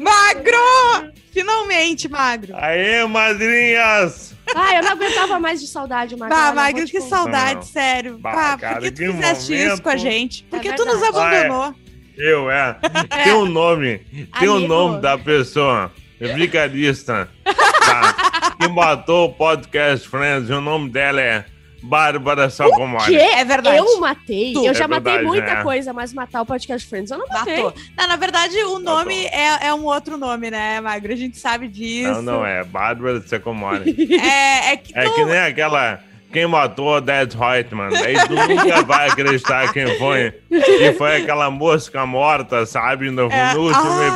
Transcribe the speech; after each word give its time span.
Magro! 0.00 1.12
Finalmente, 1.32 2.08
magro. 2.08 2.54
Aê, 2.56 3.04
madrinhas! 3.06 4.34
Ah, 4.54 4.74
eu 4.76 4.82
não 4.84 4.92
aguentava 4.92 5.40
mais 5.40 5.60
de 5.60 5.66
saudade, 5.66 6.16
Magro. 6.16 6.36
Bah, 6.36 6.46
Olha, 6.46 6.54
magro, 6.54 6.84
que 6.86 7.00
saudade, 7.00 7.54
Não. 7.56 7.62
sério. 7.62 8.18
Bah, 8.18 8.32
Bah, 8.34 8.58
cara, 8.58 8.74
por 8.76 8.82
que 8.82 8.90
tu 8.92 8.96
que 9.02 9.12
fizeste 9.12 9.54
isso 9.54 9.64
momento. 9.64 9.82
com 9.82 9.88
a 9.88 9.96
gente? 9.96 10.44
Por 10.44 10.58
É 10.58 10.62
que 10.62 10.72
tu 10.74 10.84
nos 10.84 11.02
abandonou? 11.02 11.74
Eu, 12.16 12.48
é. 12.52 12.76
Tem 13.24 13.32
um 13.32 13.46
nome. 13.46 13.98
Tem 14.38 14.48
o 14.48 14.56
Amigo. 14.56 14.68
nome 14.68 15.00
da 15.00 15.16
pessoa. 15.18 15.90
Vigarista. 16.20 17.28
Tá? 17.84 18.54
Que 18.58 18.66
matou 18.68 19.26
o 19.28 19.32
podcast 19.34 20.08
Friends. 20.08 20.48
E 20.48 20.52
o 20.54 20.60
nome 20.62 20.88
dela 20.88 21.20
é 21.20 21.44
Bárbara 21.84 22.48
Sacomori. 22.50 23.14
É 23.16 23.44
verdade. 23.44 23.76
Eu 23.76 24.00
matei. 24.00 24.52
Tu. 24.52 24.64
Eu 24.64 24.70
É 24.70 24.74
já 24.74 24.88
matei 24.88 25.12
verdade, 25.12 25.26
muita 25.26 25.54
né? 25.56 25.62
coisa, 25.62 25.92
mas 25.92 26.12
matar 26.12 26.42
o 26.42 26.46
podcast 26.46 26.88
Friends 26.88 27.10
eu 27.10 27.18
não 27.18 27.26
matei. 27.28 27.62
Não, 27.62 28.08
na 28.08 28.16
verdade, 28.16 28.56
o 28.64 28.78
nome 28.78 29.26
é, 29.26 29.66
é 29.68 29.74
um 29.74 29.84
outro 29.84 30.16
nome, 30.16 30.50
né, 30.50 30.80
Magro? 30.80 31.12
A 31.12 31.16
gente 31.16 31.38
sabe 31.38 31.68
disso. 31.68 32.10
Não, 32.22 32.22
não 32.22 32.46
é. 32.46 32.64
Bárbara 32.64 33.20
Sacomori. 33.22 33.94
É, 34.24 34.72
é 34.72 34.76
que 34.76 34.96
É 34.98 35.04
tu- 35.04 35.14
que 35.14 35.24
nem 35.24 35.38
aquela. 35.38 36.00
Quem 36.34 36.46
matou 36.48 36.96
o 36.96 37.00
Dead 37.00 37.32
Reutemann. 37.32 37.90
Daí 37.90 38.14
tu 38.26 38.34
nunca 38.34 38.82
vai 38.82 39.08
acreditar 39.08 39.72
quem 39.72 39.96
foi. 39.98 40.34
E 40.50 40.92
foi 40.94 41.18
aquela 41.18 41.48
mosca 41.48 42.04
morta, 42.04 42.66
sabe? 42.66 43.08
No, 43.10 43.30
É. 43.30 43.54
no 43.54 43.60
último 43.68 43.84
Ah, 44.00 44.06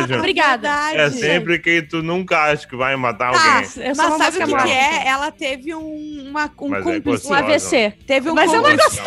episódio. 0.00 0.18
Obrigada. 0.18 0.68
verdade. 0.68 0.96
É 0.98 1.10
sempre 1.10 1.58
quem 1.60 1.80
tu 1.86 2.02
nunca 2.02 2.36
acha 2.50 2.66
que 2.66 2.74
vai 2.76 2.96
matar 2.96 3.30
Tá, 3.32 3.38
alguém. 3.54 3.70
Eu 3.86 3.94
mas 3.96 4.14
sabe 4.18 4.42
o 4.42 4.46
que, 4.46 4.62
que 4.64 4.70
é? 4.72 5.06
Ela 5.06 5.30
teve 5.30 5.72
um, 5.74 6.26
uma, 6.28 6.50
um 6.60 6.74
é 6.74 6.82
cúmplice. 6.82 6.98
Um 6.98 7.00
gostosa. 7.30 7.38
AVC. 7.38 7.92
Teve 8.06 8.30
um 8.30 8.34
Mas 8.34 8.52
eu 8.52 8.60
não 8.60 8.70
cúmplice. 8.70 9.00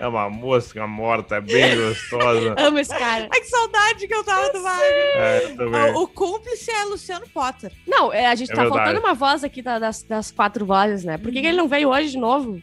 É 0.00 0.06
uma 0.06 0.28
mosca 0.30 0.86
morta, 0.86 1.36
é 1.36 1.40
bem 1.40 1.76
gostosa. 1.76 2.54
Amo 2.58 2.78
esse 2.78 2.96
cara. 2.96 3.28
Ai, 3.32 3.40
que 3.40 3.46
saudade 3.46 4.06
que 4.06 4.14
eu 4.14 4.22
tava 4.24 4.52
do 4.52 4.62
Magro. 4.62 4.84
É, 4.84 5.40
também. 5.56 5.92
O, 5.94 6.02
o 6.02 6.08
cúmplice 6.08 6.70
é 6.70 6.84
Luciano 6.84 7.26
Potter. 7.28 7.72
Não, 7.86 8.12
é, 8.12 8.26
a 8.26 8.34
gente 8.34 8.52
É 8.52 8.54
tá 8.54 8.62
verdade. 8.62 8.84
faltando 8.84 9.04
uma 9.06 9.14
voz 9.14 9.42
aqui 9.42 9.60
da- 9.62 9.78
das, 9.78 10.02
das 10.02 10.30
quatro 10.30 10.64
vozes, 10.64 11.04
né? 11.04 11.18
Por 11.18 11.32
que, 11.32 11.40
que 11.40 11.46
ele 11.46 11.56
não 11.56 11.66
veio 11.68 11.88
hoje 11.90 12.10
de 12.10 12.18
novo? 12.18 12.60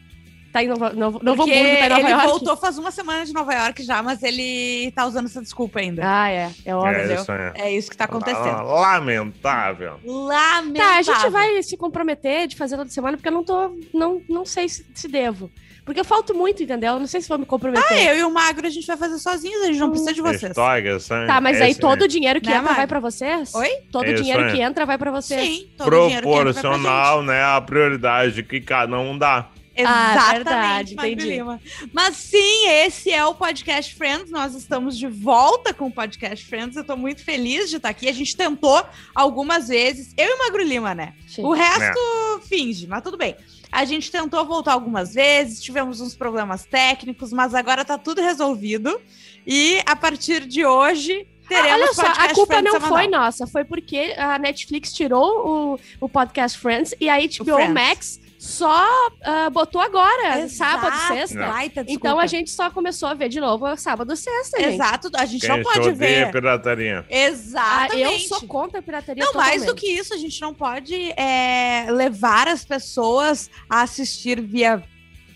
Tá 0.53 0.63
em 0.63 0.69
Novo, 0.69 0.89
Novo, 0.95 1.19
Novo 1.21 1.43
Hamburgo, 1.43 1.59
tá 1.79 1.85
em 1.85 1.89
Nova 1.89 2.01
ele 2.01 2.11
York. 2.11 2.27
voltou 2.27 2.55
faz 2.55 2.77
uma 2.77 2.89
semana 2.89 3.25
de 3.25 3.33
Nova 3.33 3.53
York 3.53 3.83
já, 3.83 4.01
mas 4.01 4.23
ele 4.23 4.89
tá 4.95 5.05
usando 5.05 5.25
essa 5.25 5.41
desculpa 5.41 5.81
ainda. 5.81 6.01
Ah, 6.05 6.29
é. 6.31 6.49
É 6.63 6.73
óbvio. 6.73 7.11
é 7.11 7.13
isso 7.15 7.29
aí. 7.29 7.51
É 7.55 7.71
isso 7.73 7.91
que 7.91 7.97
tá 7.97 8.05
Ah, 8.05 8.07
acontecendo. 8.07 8.63
Lamentável. 8.63 9.99
Lamentável. 10.05 10.73
Tá, 10.75 10.97
a 10.97 11.01
gente 11.01 11.29
vai 11.29 11.61
se 11.61 11.75
comprometer 11.75 12.47
de 12.47 12.55
fazer 12.55 12.77
toda 12.77 12.89
semana, 12.89 13.17
porque 13.17 13.27
eu 13.27 13.33
não 13.33 13.43
tô. 13.43 13.77
Não, 13.93 14.21
não 14.29 14.45
sei 14.45 14.69
se, 14.69 14.85
se 14.93 15.09
devo. 15.09 15.51
Porque 15.85 15.99
eu 15.99 16.05
falto 16.05 16.33
muito, 16.33 16.63
entendeu? 16.63 16.93
Eu 16.93 16.99
não 16.99 17.05
sei 17.05 17.21
se 17.21 17.29
vou 17.29 17.37
me 17.37 17.45
comprometer. 17.45 17.85
Ah, 17.91 18.03
eu 18.03 18.17
e 18.17 18.23
o 18.23 18.31
Magro 18.33 18.65
a 18.65 18.69
gente 18.71 18.87
vai 18.87 18.97
fazer 18.97 19.19
sozinhos, 19.19 19.61
a 19.61 19.65
gente 19.67 19.77
não 19.77 19.89
precisa 19.91 20.13
de 20.13 20.21
vocês. 20.21 20.43
História, 20.51 20.95
assim, 20.95 21.27
Tá, 21.27 21.39
mas 21.39 21.61
aí 21.61 21.75
todo 21.75 22.01
o 22.01 22.07
dinheiro 22.07 22.41
que 22.41 22.49
Né, 22.49 22.57
entra 22.57 22.73
vai 22.73 22.87
pra 22.87 22.99
vocês? 22.99 23.53
Oi? 23.53 23.69
Todo 23.91 24.05
É 24.05 24.09
o 24.09 24.13
isso 24.15 24.23
dinheiro 24.23 24.51
que 24.51 24.61
entra 24.61 24.85
vai 24.85 24.97
pra 24.97 25.11
vocês. 25.11 25.39
Sim, 25.47 25.69
todo 25.77 25.87
o 25.87 26.07
dinheiro 26.07 26.27
que 26.27 26.33
entra 26.33 26.43
vai 26.43 26.53
pra 26.53 26.61
Proporcional, 26.63 27.23
né? 27.23 27.43
A 27.43 27.61
prioridade 27.61 28.41
que 28.41 28.59
cada 28.59 28.97
um 28.99 29.15
dá. 29.15 29.47
gente. 29.77 29.87
Ah, 29.87 30.11
Exatamente, 30.13 30.35
verdade, 30.35 30.95
Magro 30.95 31.11
entendi. 31.11 31.29
Lima. 31.29 31.61
Mas 31.93 32.15
sim, 32.15 32.67
esse 32.69 33.11
é 33.11 33.23
o 33.25 33.35
Podcast 33.35 33.93
Friends. 33.93 34.31
Nós 34.31 34.55
estamos 34.55 34.97
de 34.97 35.05
volta 35.07 35.73
com 35.73 35.87
o 35.87 35.91
Podcast 35.91 36.45
Friends. 36.45 36.77
Eu 36.77 36.83
tô 36.83 36.95
muito 36.95 37.23
feliz 37.23 37.69
de 37.69 37.75
estar 37.75 37.89
aqui. 37.89 38.07
A 38.07 38.13
gente 38.13 38.35
tentou 38.35 38.83
algumas 39.13 39.67
vezes. 39.67 40.13
Eu 40.17 40.29
e 40.29 40.33
o 40.33 40.39
Magro 40.39 40.63
Lima, 40.63 40.95
né? 40.95 41.13
Sim. 41.27 41.43
O 41.43 41.51
resto 41.51 41.99
finge, 42.47 42.87
mas 42.87 43.03
tudo 43.03 43.17
bem. 43.17 43.35
A 43.75 43.83
gente 43.83 44.09
tentou 44.09 44.45
voltar 44.45 44.71
algumas 44.71 45.13
vezes, 45.13 45.61
tivemos 45.61 45.99
uns 45.99 46.15
problemas 46.15 46.65
técnicos, 46.65 47.33
mas 47.33 47.53
agora 47.53 47.83
tá 47.83 47.97
tudo 47.97 48.21
resolvido. 48.21 49.01
E 49.45 49.81
a 49.85 49.97
partir 49.97 50.45
de 50.45 50.65
hoje, 50.65 51.27
teremos 51.47 51.81
Olha 51.81 51.93
só, 51.93 52.07
a 52.07 52.33
culpa 52.33 52.53
Friends 52.53 52.63
não 52.63 52.71
semanal. 52.79 52.97
foi 52.97 53.07
nossa, 53.07 53.45
foi 53.45 53.65
porque 53.65 54.15
a 54.17 54.39
Netflix 54.39 54.93
tirou 54.93 55.75
o, 55.99 56.05
o 56.05 56.07
podcast 56.07 56.57
Friends 56.57 56.95
e 57.01 57.09
a 57.09 57.17
HBO 57.17 57.55
Friends. 57.55 57.73
Max 57.73 58.19
só 58.45 58.87
ah, 59.23 59.49
botou 59.49 59.81
agora, 59.81 60.39
Exato, 60.41 60.81
sábado, 60.81 61.07
sexta. 61.07 61.47
baita 61.47 61.85
Então 61.87 62.19
a 62.19 62.27
gente 62.27 62.51
só 62.51 62.69
começou 62.69 63.09
a 63.09 63.13
ver 63.15 63.27
de 63.27 63.39
novo 63.39 63.75
sábado 63.75 64.13
e 64.13 64.17
sexta, 64.17 64.59
gente. 64.59 64.73
Exato, 64.75 65.09
a 65.15 65.25
gente 65.25 65.41
Quem 65.41 65.49
não 65.49 65.63
pode 65.63 65.91
ver. 65.93 66.31
pirataria. 66.31 66.99
Ah, 67.09 67.13
Exatamente. 67.13 68.01
eu 68.01 68.19
sou 68.19 68.41
contra 68.47 68.79
a 68.79 68.81
pirataria 68.83 69.23
Não, 69.25 69.33
mais 69.33 69.61
totalmente. 69.61 69.67
do 69.67 69.75
que 69.75 69.87
isso, 69.87 70.13
a 70.13 70.17
gente 70.17 70.39
não 70.41 70.53
pode 70.53 71.11
é, 71.19 71.87
levar 71.89 72.47
as 72.47 72.63
pessoas 72.63 73.49
a 73.69 73.81
assistir 73.81 74.39
via 74.41 74.83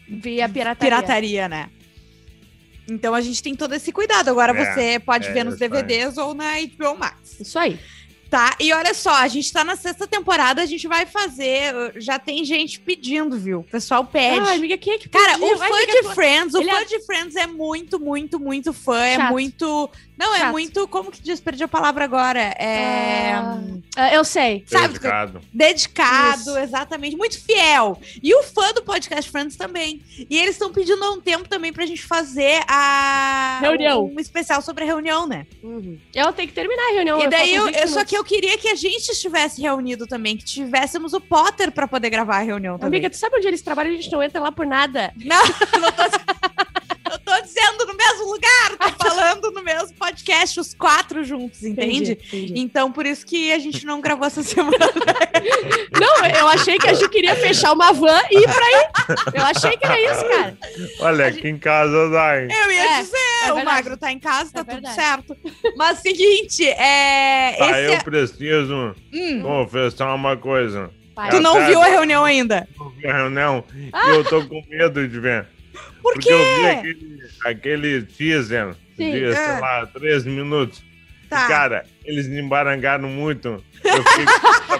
Via 0.07 0.47
pirataria. 0.47 0.75
pirataria, 0.97 1.49
né? 1.49 1.69
Então 2.89 3.13
a 3.13 3.21
gente 3.21 3.41
tem 3.43 3.55
todo 3.55 3.73
esse 3.75 3.91
cuidado. 3.91 4.29
Agora 4.29 4.57
É, 4.57 4.73
você 4.73 4.99
pode 4.99 5.27
é 5.27 5.31
ver 5.31 5.43
nos. 5.43 5.57
DVDs 5.57 6.17
ou 6.17 6.33
na 6.33 6.53
HBO 6.61 6.95
Max. 6.97 7.39
Isso 7.39 7.57
aí. 7.59 7.79
Tá? 8.29 8.55
E 8.59 8.71
olha 8.71 8.93
só, 8.93 9.11
a 9.15 9.27
gente 9.27 9.51
tá 9.51 9.63
na 9.63 9.75
sexta 9.75 10.05
temporada, 10.05 10.61
a 10.61 10.65
gente 10.65 10.87
vai 10.87 11.05
fazer. 11.07 11.73
Já 11.95 12.19
tem 12.19 12.45
gente 12.45 12.79
pedindo, 12.79 13.37
viu? 13.37 13.61
O 13.61 13.63
pessoal 13.63 14.05
pede. 14.05 14.39
Ai, 14.47 14.57
amiga, 14.57 14.77
quem 14.77 14.93
é 14.93 14.97
que 14.99 15.09
Cara, 15.09 15.33
pediu? 15.39 15.47
o 15.57 15.61
Ai, 15.61 15.69
fã 15.69 15.75
amiga, 15.77 15.91
de 16.03 16.13
Friends, 16.13 16.53
o 16.53 16.63
fã 16.63 16.77
é- 16.81 16.85
de 16.85 17.05
Friends 17.05 17.35
é 17.35 17.47
muito, 17.47 17.99
muito, 17.99 18.39
muito 18.39 18.71
fã. 18.71 19.03
É 19.03 19.15
Chato. 19.15 19.31
muito. 19.31 19.89
Não, 20.15 20.35
é 20.35 20.39
Chato. 20.39 20.51
muito. 20.51 20.87
Como 20.89 21.09
que 21.11 21.21
diz? 21.21 21.39
Perdi 21.39 21.63
a 21.63 21.67
palavra 21.67 22.03
agora. 22.03 22.39
É. 22.39 23.31
Ah, 23.33 23.57
ah, 23.95 24.13
eu 24.13 24.23
sei. 24.23 24.63
Sabe? 24.67 24.89
Dedicado. 24.89 25.41
Dedicado, 25.51 26.39
Isso. 26.41 26.57
exatamente, 26.59 27.15
muito 27.15 27.41
fiel. 27.41 27.99
E 28.21 28.35
o 28.35 28.43
fã 28.43 28.71
do 28.73 28.83
podcast 28.83 29.31
Friends 29.31 29.55
também. 29.55 30.01
E 30.29 30.37
eles 30.37 30.51
estão 30.51 30.71
pedindo 30.71 31.03
há 31.03 31.11
um 31.11 31.21
tempo 31.21 31.47
também 31.49 31.71
pra 31.73 31.85
gente 31.85 32.03
fazer 32.03 32.61
a 32.67 33.59
Reunião. 33.61 34.05
um 34.05 34.19
especial 34.19 34.61
sobre 34.61 34.83
a 34.83 34.87
reunião, 34.87 35.25
né? 35.25 35.47
Uhum. 35.63 35.97
Eu 36.13 36.31
tenho 36.33 36.47
que 36.47 36.53
terminar 36.53 36.83
a 36.89 36.93
reunião. 36.93 37.19
e 37.23 37.27
daí 37.27 37.55
eu, 37.55 37.65
20 37.65 37.75
eu- 37.79 37.87
só 37.87 38.03
que 38.05 38.18
eu 38.19 38.23
queria 38.23 38.57
que 38.57 38.67
a 38.67 38.75
gente 38.75 39.09
estivesse 39.09 39.61
reunido 39.61 40.05
também, 40.05 40.35
que 40.35 40.43
tivéssemos 40.43 41.13
o 41.13 41.21
Potter 41.21 41.71
pra 41.71 41.87
poder 41.87 42.09
gravar 42.09 42.37
a 42.37 42.41
reunião 42.41 42.77
também. 42.77 42.99
Amiga, 42.99 43.09
tu 43.09 43.17
sabe 43.17 43.37
onde 43.37 43.47
eles 43.47 43.61
trabalham? 43.61 43.93
A 43.93 43.95
gente 43.95 44.11
não 44.11 44.21
entra 44.21 44.41
lá 44.41 44.51
por 44.51 44.65
nada. 44.65 45.13
Não, 45.23 45.41
não 45.79 45.91
tô 45.91 46.03
dizendo 47.49 47.85
no 47.85 47.93
mesmo 47.95 48.25
lugar, 48.31 48.77
tô 48.77 49.05
falando 49.09 49.51
no 49.51 49.63
mesmo 49.63 49.93
podcast, 49.95 50.59
os 50.59 50.73
quatro 50.73 51.23
juntos, 51.23 51.63
entende? 51.63 52.11
Entendi. 52.13 52.53
Então, 52.55 52.91
por 52.91 53.05
isso 53.05 53.25
que 53.25 53.51
a 53.51 53.59
gente 53.59 53.85
não 53.85 53.99
gravou 54.01 54.25
essa 54.27 54.41
semana. 54.43 54.77
Não, 55.99 56.25
eu 56.27 56.47
achei 56.47 56.77
que 56.77 56.87
a 56.87 56.93
gente 56.93 57.09
queria 57.09 57.35
fechar 57.35 57.73
uma 57.73 57.91
van 57.93 58.19
e 58.31 58.37
ir 58.39 58.43
pra 58.43 58.65
aí. 58.65 58.85
Eu 59.33 59.43
achei 59.45 59.75
que 59.77 59.85
era 59.85 59.99
isso, 59.99 60.25
cara. 60.27 60.57
Olha, 61.01 61.27
aqui 61.27 61.47
em 61.47 61.57
casa 61.57 62.09
dá, 62.09 62.41
hein? 62.41 62.47
Eu 62.51 62.71
ia 62.71 62.83
É, 62.99 63.01
dizer, 63.01 63.17
é 63.45 63.53
o. 63.53 63.65
Magro 63.65 63.97
tá 63.97 64.11
em 64.11 64.19
casa, 64.19 64.51
tá 64.51 64.61
É 64.61 64.75
tudo 64.75 64.87
certo. 64.93 65.37
Mas 65.75 65.99
seguinte, 65.99 66.65
é. 66.67 67.55
Tá, 67.57 67.69
esse 67.71 67.83
eu 67.85 67.93
é- 67.93 68.03
preciso 68.03 68.95
Hum, 69.13 69.41
confessar 69.41 70.13
uma 70.13 70.37
coisa. 70.37 70.89
Vai. 71.15 71.29
tu 71.31 71.39
não 71.41 71.57
Até 71.57 71.67
viu 71.67 71.81
a 71.81 71.85
reunião 71.87 72.23
ainda. 72.23 72.67
Eu 72.79 72.89
vi 72.91 73.07
a 73.07 73.13
reunião 73.17 73.63
e 73.75 74.09
eu 74.11 74.23
tô 74.23 74.45
com 74.45 74.63
medo 74.69 75.05
de 75.07 75.19
ver. 75.19 75.47
Por 76.01 76.13
Porque 76.13 76.29
quê? 76.29 76.33
eu 76.33 76.39
vi 76.61 76.65
aquele, 76.67 77.19
aquele 77.45 78.01
teaser 78.03 78.75
Sim. 78.97 79.11
de, 79.11 79.23
É. 79.25 79.35
sei 79.35 79.59
lá, 79.61 79.85
13 79.87 80.29
minutos. 80.29 80.81
Tá. 81.29 81.45
E, 81.45 81.47
cara, 81.47 81.85
eles 82.03 82.27
me 82.27 82.39
embarangaram 82.41 83.07
muito. 83.07 83.63
Eu 83.83 84.03
fiquei 84.03 84.25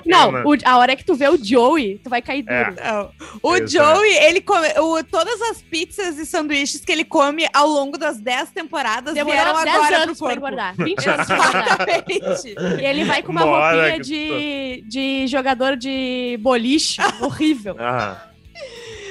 Não, 0.06 0.44
o- 0.46 0.57
a 0.66 0.78
hora 0.78 0.96
que 0.96 1.06
tu 1.06 1.13
vê 1.16 1.30
o 1.30 1.38
Joey, 1.38 2.02
tu 2.03 2.09
vai 2.09 2.22
cair 2.24 2.44
É. 2.47 2.66
duro. 2.66 2.75
Não. 2.84 3.12
O 3.44 3.56
Isso, 3.56 3.68
Joey, 3.78 4.12
ele 4.25 4.41
come. 4.41 4.68
o- 4.80 5.03
todas 5.03 5.40
as 5.44 5.62
pizzas 5.62 6.18
e 6.18 6.25
sanduíches 6.25 6.84
que 6.84 6.91
ele 6.91 7.06
come 7.06 7.47
ao 7.53 7.68
longo 7.68 7.97
das 8.00 8.19
10 8.19 8.50
temporadas 8.51 9.13
Demorou 9.13 9.31
vieram 9.40 9.63
10 9.63 9.75
agora 9.75 9.88
pro 9.96 10.03
anos 10.03 10.18
pra 10.18 10.28
corpo. 10.28 10.38
engordar. 10.38 10.74
20 10.84 11.07
anos 11.09 11.28
pra. 11.28 11.38
Exatamente. 11.38 12.56
E 12.81 12.86
ele 12.86 13.03
vai 13.06 13.22
com 13.24 13.31
uma 13.31 13.46
Uma 13.46 13.72
roupinha 13.72 14.00
de, 14.00 14.84
de 14.88 15.28
jogador 15.28 15.78
de 15.78 16.38
boliche 16.41 17.00
horrível. 17.22 17.75
Ah, 17.80 18.28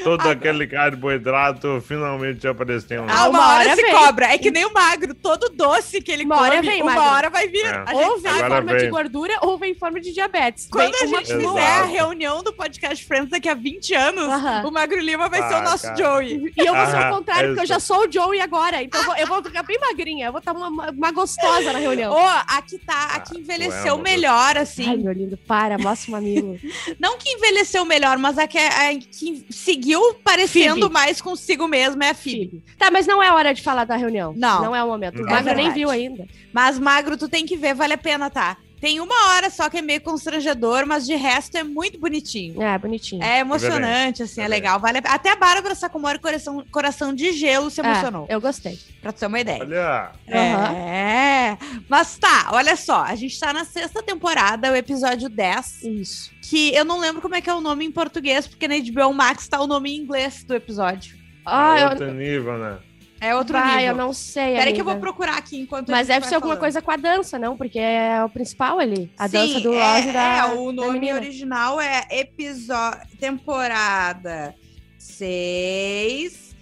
todo 0.04 0.28
aquele 0.28 0.66
carboidrato 0.66 1.82
finalmente 1.86 2.46
apareceu. 2.46 3.04
né? 3.04 3.12
Ah, 3.14 3.28
uma, 3.28 3.38
Uma 3.38 3.48
hora, 3.48 3.64
hora 3.68 3.76
se 3.76 3.82
vem. 3.82 3.92
cobra. 3.92 4.26
É 4.32 4.38
que 4.38 4.50
nem 4.50 4.64
o 4.64 4.72
magro. 4.72 5.14
Todo 5.14 5.48
doce 5.50 6.00
que 6.00 6.10
ele 6.12 6.24
Uma 6.24 6.36
come, 6.36 6.48
hora 6.50 6.62
vem, 6.62 6.82
uma 6.82 6.94
magro. 6.94 7.10
hora 7.14 7.30
vai 7.30 7.48
vir. 7.48 7.64
É. 7.64 7.68
A 7.86 7.94
gente 7.94 8.04
Ou 8.08 8.18
vem 8.20 8.32
em 8.32 8.38
forma 8.48 8.72
de 8.74 8.80
vem. 8.82 8.90
gordura 8.90 9.34
ou 9.42 9.58
vem 9.58 9.72
em 9.72 9.74
forma 9.74 10.00
de 10.00 10.12
diabetes. 10.12 10.68
Quando 10.70 10.92
Vem 10.92 11.02
a 11.02 11.06
gente 11.06 11.32
fizer 11.32 11.46
outra. 11.46 11.62
a 11.64 11.84
reunião 11.84 12.42
do 12.42 12.52
podcast 12.52 13.04
Friends 13.04 13.30
daqui 13.30 13.48
a 13.48 13.54
20 13.54 13.94
anos, 13.94 14.24
Aham. 14.24 14.66
o 14.66 14.70
Magro 14.70 15.00
Lima 15.00 15.28
vai 15.28 15.42
ser 15.48 15.54
Ah, 15.54 15.60
o 15.60 15.62
nosso 15.64 15.84
cara. 15.84 15.96
Joey. 15.96 16.52
E 16.56 16.60
eu 16.66 16.74
vou 16.74 16.86
ser 16.86 16.96
Ah, 16.96 17.10
o 17.10 17.16
contrário, 17.16 17.44
é 17.44 17.48
porque 17.48 17.62
eu 17.62 17.66
já 17.66 17.80
sou 17.80 18.06
o 18.06 18.12
Joey 18.12 18.40
agora. 18.40 18.82
Então 18.82 19.00
eu 19.00 19.06
vou, 19.06 19.16
eu 19.16 19.26
vou 19.26 19.42
ficar 19.42 19.62
bem 19.62 19.78
magrinha. 19.80 20.26
Eu 20.26 20.32
vou 20.32 20.38
estar 20.40 20.52
uma, 20.52 20.68
uma- 20.90 21.10
gostosa 21.12 21.72
na 21.72 21.78
reunião. 21.78 22.12
Ô, 22.12 22.18
aqui 22.48 22.78
tá, 22.78 23.04
aqui 23.14 23.16
Ah, 23.16 23.34
tu 23.34 23.38
envelheceu 23.40 23.86
é 23.88 23.92
uma 23.92 24.02
melhor, 24.02 24.56
Ai, 24.56 24.62
assim. 24.62 24.96
meu 24.98 25.12
lindo, 25.12 25.36
para, 25.36 25.78
mostra 25.78 26.08
o 26.10 26.12
mamilo. 26.12 26.58
Não 27.00 27.16
que 27.18 27.30
envelheceu 27.30 27.84
melhor, 27.84 28.18
mas 28.18 28.36
a 28.38 28.46
que, 28.46 28.58
a 28.58 28.94
que 28.98 29.44
seguiu 29.50 29.87
parecendo 30.24 30.80
Phoebe. 30.82 30.92
mais 30.92 31.20
consigo 31.20 31.66
mesmo 31.68 32.02
é 32.02 32.10
a 32.10 32.14
Phoebe. 32.14 32.50
Filho. 32.50 32.62
Tá, 32.78 32.90
mas 32.90 33.06
não 33.06 33.22
é 33.22 33.32
hora 33.32 33.52
de 33.54 33.62
falar 33.62 33.84
da 33.84 33.96
reunião. 33.96 34.34
Não. 34.36 34.62
Não 34.62 34.76
é 34.76 34.82
o 34.82 34.88
momento. 34.88 35.22
O 35.22 35.26
É 35.26 35.30
Magro 35.30 35.44
nem 35.46 35.54
verdade. 35.56 35.74
viu 35.74 35.90
ainda. 35.90 36.26
Mas, 36.52 36.78
Magro, 36.78 37.16
tu 37.16 37.28
tem 37.28 37.46
que 37.46 37.56
ver, 37.56 37.74
vale 37.74 37.94
a 37.94 37.98
pena, 37.98 38.28
tá? 38.30 38.56
Tem 38.80 39.00
uma 39.00 39.30
hora 39.30 39.50
só 39.50 39.68
que 39.68 39.78
é 39.78 39.82
meio 39.82 40.00
constrangedor, 40.00 40.86
mas 40.86 41.04
de 41.06 41.14
resto 41.16 41.56
é 41.56 41.62
muito 41.64 41.98
bonitinho. 41.98 42.62
É, 42.62 42.78
bonitinho. 42.78 43.22
É 43.22 43.40
emocionante, 43.40 44.22
assim, 44.22 44.40
é, 44.40 44.44
É 44.44 44.48
legal. 44.48 44.78
Vale 44.78 44.98
a... 44.98 45.14
Até 45.14 45.30
a 45.30 45.36
Bárbara 45.36 45.74
Sacomori, 45.74 46.18
coração, 46.18 46.64
coração 46.70 47.12
de 47.14 47.32
gelo, 47.32 47.70
se 47.70 47.80
É, 47.80 47.84
emocionou. 47.84 48.26
eu 48.28 48.40
gostei. 48.40 48.78
Pra 49.02 49.12
ter 49.12 49.26
uma 49.26 49.40
ideia. 49.40 49.62
Olha. 49.62 50.12
É. 50.28 51.58
Mas 51.88 52.16
tá, 52.18 52.50
olha 52.52 52.76
só. 52.76 53.02
A 53.02 53.14
gente 53.14 53.38
tá 53.38 53.52
na 53.52 53.64
sexta 53.64 54.02
temporada, 54.02 54.70
o 54.72 54.76
episódio 54.76 55.28
10. 55.28 55.82
Isso. 55.84 56.30
Que 56.42 56.74
eu 56.74 56.84
não 56.84 56.98
lembro 57.00 57.20
como 57.20 57.34
é 57.34 57.40
que 57.40 57.50
é 57.50 57.54
o 57.54 57.60
nome 57.60 57.84
em 57.84 57.90
português, 57.92 58.46
porque 58.46 58.68
na 58.68 58.76
HBO 58.78 59.12
Max 59.12 59.48
tá 59.48 59.60
o 59.60 59.66
nome 59.66 59.90
em 59.90 60.00
inglês 60.00 60.44
do 60.44 60.54
episódio. 60.54 61.16
Ah, 61.44 61.80
eu, 61.80 61.88
outro 61.90 62.12
nível, 62.12 62.58
né? 62.58 62.78
É 63.20 63.34
outro 63.34 63.54
vai, 63.54 63.78
nível. 63.78 63.92
eu 63.92 63.96
não 63.96 64.12
sei. 64.12 64.54
Peraí 64.54 64.72
que 64.72 64.80
eu 64.80 64.84
vou 64.84 64.96
procurar 64.96 65.36
aqui 65.36 65.58
enquanto 65.60 65.90
Mas 65.90 66.06
deve 66.06 66.26
ser 66.26 66.36
alguma 66.36 66.54
falando. 66.54 66.60
coisa 66.60 66.80
com 66.80 66.90
a 66.90 66.96
dança, 66.96 67.38
não? 67.38 67.56
Porque 67.56 67.78
é 67.78 68.22
o 68.22 68.28
principal 68.28 68.78
ali. 68.78 69.10
A 69.18 69.28
Sim, 69.28 69.38
dança 69.38 69.60
do 69.60 69.74
é, 69.74 69.96
Oz 69.96 70.04
e 70.06 70.12
da. 70.12 70.36
É, 70.38 70.44
o 70.54 70.70
nome 70.72 71.12
original 71.12 71.80
é 71.80 72.06
episódio 72.10 73.00
temporada 73.18 74.54
6, 74.98 76.54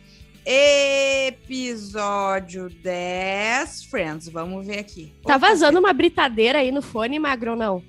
episódio 1.26 2.70
10, 2.82 3.85
Friends. 3.85 4.29
Vamos 4.29 4.67
ver 4.67 4.79
aqui. 4.79 5.12
Tá 5.26 5.37
vazando 5.37 5.79
uma 5.79 5.93
britadeira 5.93 6.61
aí 6.61 6.73
no 6.73 6.81
fone, 6.81 7.19
Magro, 7.19 7.50
ou 7.50 7.56
não? 7.56 7.82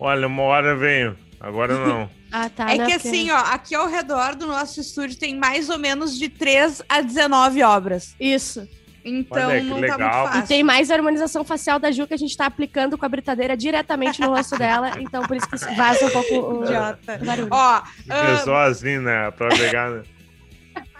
Olha, 0.00 0.26
uma 0.26 0.42
hora 0.42 0.74
veio. 0.74 1.16
Agora 1.40 1.78
não. 1.86 2.15
Ah, 2.32 2.48
tá. 2.48 2.64
É 2.70 2.72
que 2.72 2.78
Porque- 2.78 2.92
assim, 2.94 3.30
ó, 3.30 3.36
aqui 3.38 3.74
ao 3.74 3.86
redor 3.88 4.34
do 4.34 4.46
nosso 4.46 4.80
estúdio 4.80 5.16
tem 5.18 5.36
mais 5.36 5.68
ou 5.70 5.78
menos 5.78 6.18
de 6.18 6.28
3 6.28 6.82
a 6.88 7.00
19 7.00 7.62
obras. 7.62 8.14
Isso. 8.18 8.68
Então 9.04 9.48
Olha, 9.50 9.62
não 9.62 9.74
tá 9.76 9.80
legal. 9.80 9.98
muito 10.22 10.30
E 10.30 10.32
fácil. 10.32 10.48
tem 10.48 10.64
mais 10.64 10.90
a 10.90 10.94
harmonização 10.96 11.44
facial 11.44 11.78
da 11.78 11.92
Ju 11.92 12.08
que 12.08 12.14
a 12.14 12.16
gente 12.16 12.36
tá 12.36 12.46
aplicando 12.46 12.98
com 12.98 13.06
a 13.06 13.08
britadeira 13.08 13.56
diretamente 13.56 14.20
no 14.20 14.30
rosto 14.30 14.58
dela. 14.58 15.00
Então, 15.00 15.22
por 15.22 15.36
isso 15.36 15.48
que 15.48 15.56
vaza 15.76 16.04
um 16.06 16.10
pouco 16.10 16.34
o, 16.34 16.64
Idiota. 16.64 17.18
barulho. 17.24 17.48
Ó, 17.52 17.82
Fica 18.02 18.36
só 18.44 18.56
assim, 18.64 18.98
né? 18.98 19.30
Pra 19.30 19.48
pegar. 19.50 19.90
né? 19.92 20.02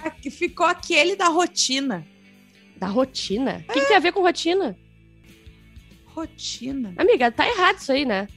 aqui 0.05 0.31
ficou 0.31 0.65
aquele 0.67 1.17
da 1.17 1.27
rotina. 1.27 2.07
Da 2.77 2.87
rotina? 2.87 3.65
O 3.69 3.73
que, 3.73 3.81
que 3.81 3.87
tem 3.89 3.97
a 3.97 4.01
ver 4.01 4.13
com 4.13 4.21
rotina? 4.23 4.77
Rotina. 6.15 6.95
Amiga, 6.97 7.31
tá 7.33 7.47
errado 7.49 7.79
isso 7.79 7.91
aí, 7.93 8.05
né? 8.05 8.29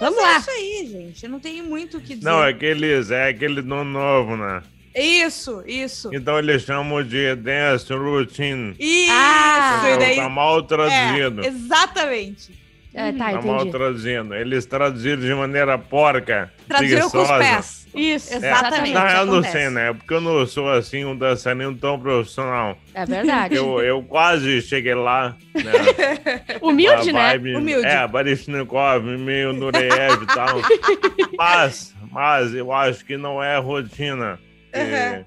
Vamos 0.00 0.18
É 0.18 0.22
lá. 0.22 0.38
isso 0.38 0.50
aí, 0.50 0.88
gente. 0.90 1.24
Eu 1.24 1.30
não 1.30 1.40
tenho 1.40 1.64
muito 1.64 1.98
o 1.98 2.00
que 2.00 2.14
dizer. 2.14 2.24
Não, 2.24 2.42
é 2.44 2.50
aqueles, 2.50 3.10
é 3.10 3.28
aquele 3.28 3.62
do 3.62 3.84
novo, 3.84 4.36
né? 4.36 4.62
Isso, 4.94 5.62
isso. 5.66 6.10
Então 6.12 6.38
eles 6.38 6.62
chamam 6.62 7.02
de 7.02 7.34
dance 7.34 7.92
routine. 7.92 8.76
Isso, 8.78 9.10
Ah. 9.12 9.90
e 9.92 9.98
daí... 9.98 10.16
Tá 10.16 10.28
mal 10.28 10.62
traduzido. 10.62 11.42
É, 11.42 11.48
exatamente. 11.48 12.52
É, 12.94 13.10
tá, 13.12 13.32
Tá 13.32 13.42
mal 13.42 13.66
traduzindo. 13.66 14.34
Eles 14.34 14.64
traduziram 14.66 15.20
de 15.20 15.34
maneira 15.34 15.76
porca. 15.76 16.52
Traduziram 16.68 17.10
com 17.10 17.18
os 17.22 17.28
preguiçosa. 17.28 17.38
pés. 17.38 17.84
Isso, 17.94 18.34
É, 18.34 18.36
Exatamente. 18.36 18.92
Não, 18.94 19.08
eu 19.08 19.26
não 19.26 19.42
sei, 19.44 19.70
né? 19.70 19.92
Porque 19.92 20.14
eu 20.14 20.20
não 20.20 20.46
sou 20.46 20.70
assim 20.70 21.04
um 21.04 21.16
dançarino 21.16 21.74
tão 21.76 21.98
profissional. 21.98 22.76
É 22.92 23.04
verdade. 23.04 23.54
Eu, 23.54 23.80
eu 23.80 24.02
quase 24.02 24.62
cheguei 24.62 24.94
lá. 24.94 25.36
Né? 25.54 25.72
Humilde, 26.62 27.12
né? 27.12 27.36
Humilde. 27.36 27.86
É, 27.86 28.06
Baryshnikov, 28.06 29.04
meio 29.04 29.52
Nureyev 29.52 30.22
e 30.22 30.26
tal. 30.26 30.60
Mas, 31.36 31.94
mas 32.12 32.54
eu 32.54 32.72
acho 32.72 33.04
que 33.04 33.16
não 33.16 33.42
é 33.42 33.58
rotina. 33.58 34.38
E, 34.72 34.78
Uhum. 34.78 35.24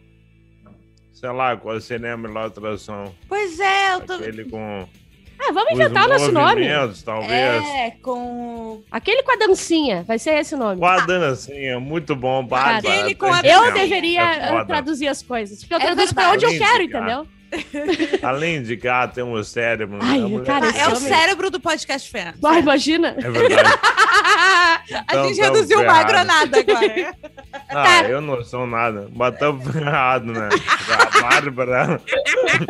Sei 1.13 1.29
lá, 1.29 1.57
qual 1.57 1.79
seria 1.81 2.13
a 2.13 2.17
melhor 2.17 2.49
tradução? 2.51 3.13
Pois 3.27 3.59
é, 3.59 3.93
eu 3.95 4.01
tô... 4.01 4.13
Aquele 4.13 4.45
com 4.45 4.87
Ah, 5.47 5.51
vamos 5.53 5.73
os 5.73 5.79
inventar 5.79 6.05
o 6.05 6.09
nosso 6.09 6.31
nome. 6.31 6.67
talvez. 7.05 7.63
É, 7.65 7.91
com... 8.01 8.81
Aquele 8.91 9.23
com 9.23 9.31
a 9.31 9.35
dancinha. 9.35 10.03
Vai 10.07 10.19
ser 10.19 10.31
esse 10.39 10.55
o 10.55 10.57
nome. 10.57 10.79
Com 10.79 10.85
a 10.85 10.97
dancinha, 10.99 11.79
muito 11.79 12.15
bom, 12.15 12.45
Bárbara. 12.45 12.77
Aquele 12.77 13.15
com 13.15 13.31
a 13.33 13.41
Eu 13.41 13.71
deveria 13.73 14.21
É 14.21 14.65
traduzir 14.65 15.07
as 15.07 15.21
coisas. 15.21 15.59
Porque 15.59 15.73
eu 15.73 15.77
É 15.79 15.81
traduzo 15.81 16.13
pra 16.13 16.29
verdade. 16.31 16.45
onde 16.45 16.55
eu 16.55 16.67
quero, 16.67 16.83
entendeu? 16.83 17.27
Além 18.21 18.61
de 18.61 18.75
cá, 18.75 19.07
tem 19.13 19.23
um 19.23 19.41
cérebro. 19.43 19.99
Ai, 20.01 20.19
né? 20.19 20.25
A 20.25 20.27
mulher- 20.27 20.45
cara, 20.45 20.67
Ah, 20.73 20.77
é 20.77 20.87
o 20.89 20.95
cérebro 20.97 21.49
do 21.49 21.59
podcast. 21.59 22.11
Ah, 22.43 22.59
imagina. 22.59 23.15
É 23.17 23.29
verdade. 23.29 23.69
a 24.47 24.81
Então, 25.09 25.27
gente 25.27 25.41
reduziu 25.41 25.77
o 25.77 25.81
ferrado. 25.81 25.97
magro 26.13 26.17
a 26.19 26.23
nada 26.23 26.59
agora. 26.59 27.15
Ah, 27.69 28.01
eu 28.03 28.21
não 28.21 28.41
sou 28.45 28.65
nada. 28.65 29.09
Batamos 29.11 29.75
errado, 29.75 30.25
né? 30.31 30.47
A 30.89 31.21
Bárbara. 31.21 31.99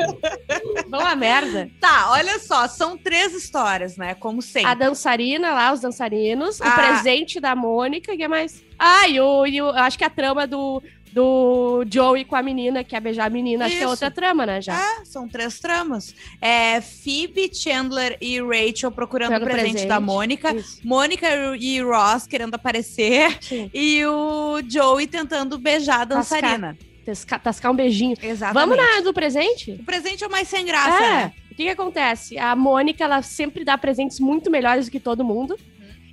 Vão 0.90 1.06
a 1.06 1.16
merda. 1.16 1.70
tá, 1.80 2.10
olha 2.12 2.40
só, 2.40 2.68
são 2.68 2.98
três 2.98 3.34
histórias, 3.34 3.96
né? 3.98 4.16
Como 4.16 4.42
sempre. 4.42 4.70
A 4.72 4.74
dançarina 4.74 5.52
lá, 5.54 5.72
os 5.72 5.82
dançarinos. 5.82 6.60
Ah. 6.62 6.70
O 6.70 6.72
presente 6.74 7.40
da 7.40 7.56
Mônica. 7.56 8.12
E 8.14 8.18
que 8.18 8.28
mais? 8.28 8.64
Ah, 8.80 9.08
e 9.08 9.20
o, 9.20 9.46
e 9.46 9.62
o- 9.62 9.66
eu 9.70 9.78
acho 9.78 9.98
que 9.98 10.04
a 10.04 10.10
trama 10.10 10.48
do, 10.48 10.82
do 11.18 11.84
Joey 11.92 12.24
com 12.26 12.36
a 12.36 12.44
menina, 12.44 12.84
que 12.84 12.96
é 12.96 13.00
beijar 13.00 13.26
a 13.26 13.30
menina. 13.30 13.66
Acho 13.66 13.74
que 13.76 13.80
é 13.82 13.84
Isso. 13.86 13.90
outra 13.90 14.12
trama, 14.12 14.46
né? 14.46 14.62
Já. 14.62 14.80
É, 14.80 15.04
são 15.04 15.28
três 15.28 15.60
tramas. 15.60 16.14
É 16.40 16.80
Phoebe, 16.80 17.50
Chandler 17.52 18.18
e 18.22 18.40
Rachel 18.40 18.92
procurando 18.92 19.36
o 19.36 19.40
presente, 19.42 19.72
presente. 19.72 19.88
da 19.88 20.00
Mônica. 20.00 20.54
Isso. 20.56 20.80
Mônica 20.88 21.28
e 21.60 21.82
Ross 21.82 22.28
querendo 22.28 22.54
aparecer. 22.54 23.36
Sim. 23.42 23.72
E 23.74 24.06
o 24.06 24.62
Joey 24.68 25.08
tentando 25.08 25.58
beijar 25.58 26.02
a 26.02 26.06
dançarina. 26.06 26.78
Tascar, 27.04 27.42
tascar 27.42 27.72
um 27.72 27.76
beijinho. 27.76 28.16
Exatamente. 28.22 28.54
Vamos 28.54 28.78
na 28.78 29.02
do 29.02 29.12
presente? 29.14 29.72
O 29.72 29.84
presente 29.84 30.24
é 30.24 30.28
o 30.28 30.30
mais 30.32 30.48
sem 30.48 30.66
graça, 30.66 31.04
É. 31.04 31.10
né? 31.10 31.34
O 31.52 31.56
que, 31.58 31.64
que 31.64 31.70
acontece? 31.70 32.38
A 32.38 32.56
Mônica, 32.56 33.04
ela 33.04 33.24
sempre 33.24 33.64
dá 33.64 33.76
presentes 33.76 34.20
muito 34.20 34.52
melhores 34.52 34.86
do 34.86 34.92
que 34.92 35.00
todo 35.00 35.24
mundo. 35.26 35.58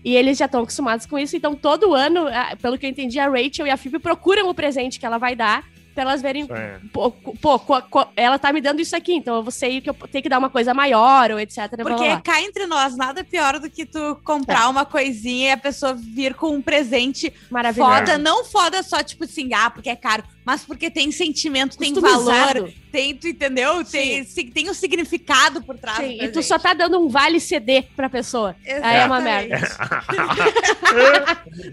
E 0.05 0.15
eles 0.15 0.37
já 0.37 0.45
estão 0.45 0.63
acostumados 0.63 1.07
com 1.07 1.19
isso. 1.19 1.35
Então, 1.37 1.55
todo 1.55 1.95
ano, 1.95 2.27
pelo 2.61 2.77
que 2.77 2.85
eu 2.87 2.91
entendi, 2.91 3.19
a 3.19 3.29
Rachel 3.29 3.67
e 3.67 3.71
a 3.71 3.77
Phoebe 3.77 3.99
procuram 3.99 4.49
o 4.51 4.55
presente 4.55 4.99
que 5.01 5.07
ela 5.07 5.17
vai 5.19 5.35
dar 5.35 5.65
pra 5.95 6.03
elas 6.03 6.21
verem. 6.21 6.47
É. 6.51 6.79
Pô, 6.93 7.11
pô, 7.11 7.57
co- 7.59 8.07
ela 8.17 8.37
tá 8.39 8.53
me 8.53 8.61
dando 8.61 8.81
isso 8.81 8.97
aqui, 8.97 9.15
então 9.15 9.37
eu 9.37 9.43
vou 9.45 9.53
sei 9.53 9.81
que 9.81 9.89
eu 9.89 9.95
tenho 9.95 10.23
que 10.23 10.29
dar 10.29 10.39
uma 10.41 10.51
coisa 10.51 10.75
maior, 10.75 11.31
ou 11.31 11.39
etc. 11.39 11.69
Porque 11.71 12.05
blá. 12.05 12.21
cá 12.21 12.43
entre 12.43 12.67
nós, 12.67 12.97
nada 12.97 13.23
pior 13.23 13.61
do 13.61 13.71
que 13.71 13.87
tu 13.87 13.99
É. 13.99 14.17
comprar 14.25 14.69
uma 14.69 14.85
coisinha 14.85 15.51
e 15.51 15.53
a 15.53 15.57
pessoa 15.57 15.95
vir 15.95 16.35
com 16.35 16.49
um 16.49 16.61
presente 16.61 17.33
Maravilhoso. 17.49 17.91
foda. 17.93 18.19
Não 18.19 18.45
foda 18.45 18.83
só, 18.83 19.03
tipo 19.05 19.23
assim, 19.25 19.55
ah, 19.55 19.71
porque 19.71 19.89
é 19.89 19.95
caro, 19.97 20.25
mas 20.45 20.63
porque 20.63 20.91
tem 20.91 21.11
sentimento, 21.11 21.79
tem 21.79 21.95
valor, 21.95 22.71
tem, 22.93 23.15
tu 23.17 23.27
entendeu? 23.29 23.83
Tem, 23.85 24.25
si- 24.25 24.45
tem 24.45 24.69
um 24.69 24.75
significado 24.75 25.63
por 25.63 25.79
trás 25.79 25.99
Sim, 25.99 26.13
e 26.15 26.19
tu 26.29 26.35
presente. 26.35 26.47
só 26.47 26.59
tá 26.59 26.75
dando 26.75 27.01
um 27.01 27.09
vale 27.09 27.41
CD 27.41 27.83
pra 27.97 28.11
pessoa. 28.11 28.55
Aí 28.83 28.97
é 28.99 29.07
uma 29.07 29.21
merda. 29.21 29.57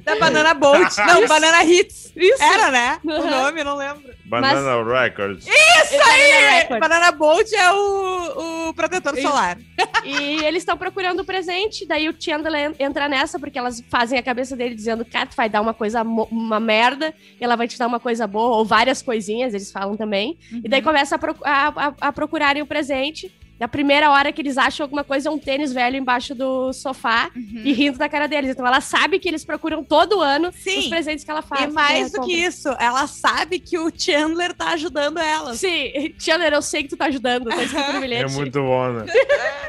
Da 0.03 0.15
Banana 0.15 0.53
Bolt. 0.53 0.97
Não, 0.97 1.27
Banana 1.27 1.63
Hits. 1.63 2.11
Isso. 2.15 2.41
Era, 2.43 2.71
né? 2.71 2.99
O 3.03 3.07
nome, 3.27 3.63
não 3.63 3.75
lembro. 3.75 4.13
Banana 4.39 4.83
Records. 5.01 5.45
Isso 5.47 6.01
aí! 6.09 6.59
Record. 6.61 6.79
Banana 6.79 7.11
Bolt 7.11 7.51
é 7.53 7.71
o, 7.73 8.69
o 8.69 8.73
protetor 8.73 9.13
Isso. 9.17 9.27
solar. 9.27 9.57
E 10.05 10.43
eles 10.45 10.61
estão 10.63 10.77
procurando 10.77 11.19
o 11.19 11.25
presente, 11.25 11.85
daí 11.85 12.07
o 12.09 12.15
Chandler 12.17 12.71
en- 12.71 12.75
entra 12.85 13.07
nessa, 13.09 13.37
porque 13.39 13.59
elas 13.59 13.83
fazem 13.89 14.17
a 14.17 14.23
cabeça 14.23 14.55
dele 14.55 14.73
dizendo, 14.73 15.03
cara, 15.05 15.25
tu 15.27 15.35
vai 15.35 15.49
dar 15.49 15.61
uma 15.61 15.73
coisa, 15.73 16.01
uma 16.03 16.59
merda, 16.59 17.13
e 17.39 17.43
ela 17.43 17.55
vai 17.55 17.67
te 17.67 17.77
dar 17.77 17.87
uma 17.87 17.99
coisa 17.99 18.25
boa, 18.25 18.57
ou 18.57 18.65
várias 18.65 19.01
coisinhas, 19.01 19.53
eles 19.53 19.71
falam 19.71 19.95
também. 19.97 20.37
E 20.63 20.67
daí 20.69 20.81
começa 20.81 21.15
a, 21.15 21.19
a- 21.49 21.87
a- 21.87 21.93
a 21.99 22.11
procurarem 22.13 22.61
o 22.61 22.65
presente. 22.65 23.31
Na 23.61 23.67
primeira 23.67 24.09
hora 24.09 24.31
que 24.31 24.41
eles 24.41 24.57
acham 24.57 24.83
alguma 24.83 25.03
coisa, 25.03 25.29
é 25.29 25.31
um 25.31 25.37
tênis 25.37 25.71
velho 25.71 25.95
embaixo 25.95 26.33
do 26.33 26.73
sofá 26.73 27.29
Uhum. 27.35 27.61
e 27.63 27.71
rindo 27.73 27.95
da 27.99 28.09
cara 28.09 28.27
deles. 28.27 28.49
Então 28.49 28.65
ela 28.65 28.81
sabe 28.81 29.19
que 29.19 29.27
eles 29.29 29.45
procuram 29.45 29.83
todo 29.83 30.19
ano 30.19 30.49
os 30.49 30.55
Sim. 30.55 30.89
presentes 30.89 31.23
que 31.23 31.29
ela 31.29 31.43
faz. 31.43 31.65
E 31.65 31.67
mais 31.71 32.11
do 32.11 32.21
que 32.21 32.33
isso, 32.33 32.69
ela 32.79 33.05
sabe 33.05 33.59
que 33.59 33.77
o 33.77 33.91
Chandler 33.95 34.51
tá 34.55 34.69
ajudando 34.71 35.19
elas. 35.19 35.59
Sim, 35.59 35.91
Chandler, 36.17 36.53
eu 36.53 36.61
sei 36.63 36.81
que 36.81 36.89
tu 36.89 36.97
tá 36.97 37.05
ajudando, 37.05 37.49
tá 37.49 37.61
escrito 37.61 37.91
no 37.91 37.97
É 37.97 38.01
bilhete. 38.01 38.33
muito 38.33 38.59
bom, 38.63 38.93
né? 38.93 39.05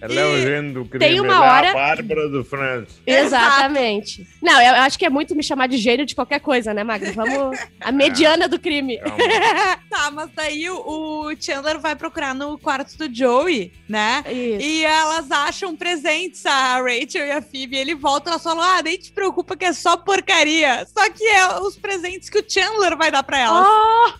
Ela 0.00 0.14
é 0.20 0.24
o 0.26 0.40
gênio 0.40 0.72
do 0.74 0.84
crime. 0.84 1.04
tem 1.04 1.20
uma 1.20 1.34
ela 1.34 1.40
hora- 1.56 1.66
É 1.66 1.70
a 1.70 1.74
Bárbara 1.74 2.28
do 2.28 2.44
Friends. 2.44 3.00
Exatamente. 3.06 4.26
Não, 4.40 4.60
eu, 4.60 4.74
acho 4.82 4.98
que 4.98 5.04
é 5.04 5.10
muito 5.10 5.34
me 5.34 5.42
chamar 5.42 5.68
de 5.68 5.76
gênio 5.76 6.06
de 6.06 6.14
qualquer 6.14 6.40
coisa, 6.40 6.72
né, 6.74 6.82
Magno? 6.84 7.12
Vamos. 7.12 7.58
A 7.80 7.90
mediana 7.92 8.48
do 8.48 8.58
crime. 8.58 8.98
Calma. 8.98 9.16
tá, 9.90 10.10
mas 10.10 10.30
daí 10.34 10.68
o, 10.70 11.26
o 11.26 11.32
Chandler 11.40 11.78
vai 11.78 11.94
procurar 11.96 12.34
no 12.34 12.58
quarto 12.58 12.96
do 12.96 13.12
Joey, 13.14 13.72
né? 13.88 14.22
Isso. 14.26 14.66
E 14.66 14.84
elas 14.84 15.30
acham 15.30 15.76
presentes, 15.76 16.44
a 16.46 16.76
Rachel 16.80 17.26
e 17.26 17.30
a 17.32 17.42
Phoebe. 17.42 17.76
Ele 17.76 17.94
volta 17.94 18.28
e 18.28 18.32
elas 18.32 18.42
falam: 18.42 18.62
Ah, 18.62 18.80
nem 18.82 18.96
te 18.98 19.12
preocupa 19.12 19.56
que 19.56 19.64
é 19.64 19.72
só 19.72 19.96
porcaria. 19.96 20.86
Só 20.96 21.10
que 21.10 21.24
é 21.24 21.58
os 21.60 21.76
presentes 21.76 22.28
que 22.30 22.38
o 22.38 22.44
Chandler 22.48 22.96
vai 22.96 23.10
dar 23.10 23.22
pra 23.22 23.38
elas. 23.38 23.66
Oh! 23.66 24.12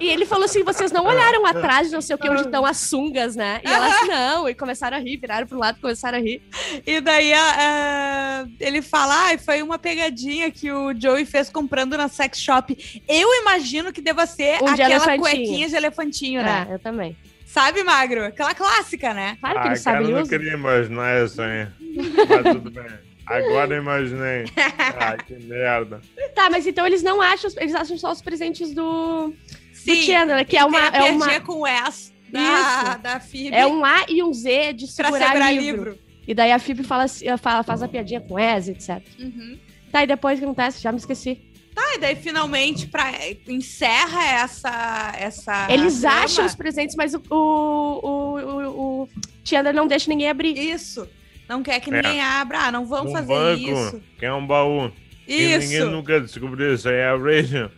E 0.00 0.08
ele 0.08 0.24
falou 0.26 0.44
assim: 0.44 0.62
vocês 0.64 0.90
não 0.92 1.04
olharam 1.06 1.44
atrás 1.46 1.88
de 1.88 1.94
não 1.94 2.00
sei 2.00 2.16
o 2.16 2.18
que, 2.18 2.28
onde 2.28 2.42
estão 2.42 2.64
as 2.64 2.76
sungas, 2.78 3.36
né? 3.36 3.60
E 3.64 3.68
elas 3.68 4.06
não, 4.08 4.48
e 4.48 4.54
começaram 4.54 4.96
a 4.96 5.00
rir, 5.00 5.16
viraram 5.18 5.46
pro 5.46 5.58
lado 5.58 5.78
e 5.78 5.80
começaram 5.80 6.18
a 6.18 6.20
rir. 6.20 6.42
E 6.86 7.00
daí 7.00 7.32
a- 7.32 8.46
ele 8.60 8.80
fala: 8.82 9.32
Ah, 9.32 9.38
foi 9.38 9.62
uma 9.62 9.78
pegadinha 9.78 10.50
que 10.50 10.70
o 10.70 10.92
Joey 10.98 11.24
fez 11.24 11.48
comprando 11.50 11.96
na 11.96 12.08
sex 12.08 12.38
shop. 12.40 13.02
Eu 13.08 13.28
imagino 13.42 13.92
que 13.92 14.00
deva 14.00 14.26
ser 14.26 14.62
Um 14.62 14.74
de 14.74 14.82
aquela 14.82 14.94
elefantinho. 15.04 15.20
cuequinha 15.20 15.68
de 15.68 15.76
elefantinho, 15.76 16.42
né? 16.42 16.66
É, 16.70 16.74
eu 16.74 16.78
também. 16.78 17.16
Sabe, 17.46 17.84
Magro? 17.84 18.24
Aquela 18.24 18.54
clássica, 18.54 19.12
né? 19.12 19.36
Claro 19.38 19.60
que 19.60 19.66
Ah, 19.66 19.70
ele 19.72 19.76
sabe, 19.76 20.04
eu 20.04 20.10
não 20.10 20.26
queria 20.26 20.54
imaginar 20.54 21.22
isso 21.22 21.42
aí. 21.42 21.66
Mas 22.28 22.54
tudo 22.54 22.70
bem. 22.70 22.86
Agora 23.26 23.76
imaginei. 23.76 24.44
Ah, 24.98 25.16
que 25.16 25.34
merda. 25.34 26.00
Tá, 26.34 26.48
mas 26.50 26.66
então 26.66 26.86
eles 26.86 27.02
não 27.02 27.20
acham, 27.20 27.50
eles 27.56 27.74
acham 27.74 27.96
só 27.98 28.12
os 28.12 28.20
presentes 28.22 28.72
do, 28.74 29.28
do 29.28 29.34
Sim, 29.72 30.02
Chandler, 30.02 30.46
que 30.46 30.56
é 30.56 30.64
uma, 30.64 30.78
é 30.88 31.10
uma 31.10 31.40
com 31.40 31.66
S 31.66 32.12
da, 32.30 32.96
da 32.96 33.20
Phoebe 33.20 33.54
é 33.54 33.66
um 33.66 33.84
A 33.84 34.04
e 34.08 34.22
um 34.22 34.32
Z 34.32 34.72
de 34.74 34.86
pra 34.86 35.06
segurar, 35.06 35.26
segurar 35.28 35.52
livro. 35.52 35.84
livro. 35.90 35.98
E 36.26 36.34
daí 36.34 36.52
a 36.52 36.58
Phoebe 36.58 36.82
fala, 36.84 37.04
assim- 37.04 37.26
fala, 37.36 37.62
faz 37.62 37.82
a 37.82 37.88
piadinha 37.88 38.20
com 38.20 38.38
Ez, 38.38 38.68
etc. 38.68 39.02
Uhum. 39.18 39.58
Tá, 39.90 40.04
e 40.04 40.06
depois 40.06 40.38
o 40.38 40.40
que 40.40 40.44
acontece? 40.44 40.80
Já 40.80 40.92
me 40.92 40.98
esqueci. 40.98 41.40
Ah, 41.76 41.94
e 41.96 41.98
daí 41.98 42.14
finalmente 42.16 42.86
pra, 42.86 43.10
encerra 43.48 44.24
essa. 44.24 45.12
essa 45.18 45.66
Eles 45.70 46.00
trama. 46.00 46.20
acham 46.22 46.46
os 46.46 46.54
presentes, 46.54 46.94
mas 46.96 47.14
o, 47.14 47.22
o, 47.30 47.36
o, 47.36 48.38
o, 48.38 49.02
o 49.04 49.08
Chandler 49.44 49.74
não 49.74 49.86
deixa 49.86 50.08
ninguém 50.10 50.28
abrir. 50.28 50.56
Isso. 50.56 51.08
Não 51.52 51.62
quer 51.62 51.80
que 51.80 51.90
É. 51.90 51.92
ninguém 52.00 52.20
abra. 52.22 52.60
Ah, 52.66 52.72
não 52.72 52.86
vamos 52.86 53.12
um 53.12 53.14
fazer 53.14 53.26
banco, 53.34 53.60
isso. 53.70 54.02
que 54.18 54.24
é 54.24 54.32
um 54.32 54.46
baú. 54.46 54.90
E 55.28 55.54
Isso. 55.54 55.60
ninguém 55.68 55.84
nunca 55.84 56.20
descobriu 56.20 56.74
isso 56.74 56.88
aí. 56.88 57.00
A 57.02 57.14
Rachel 57.16 57.70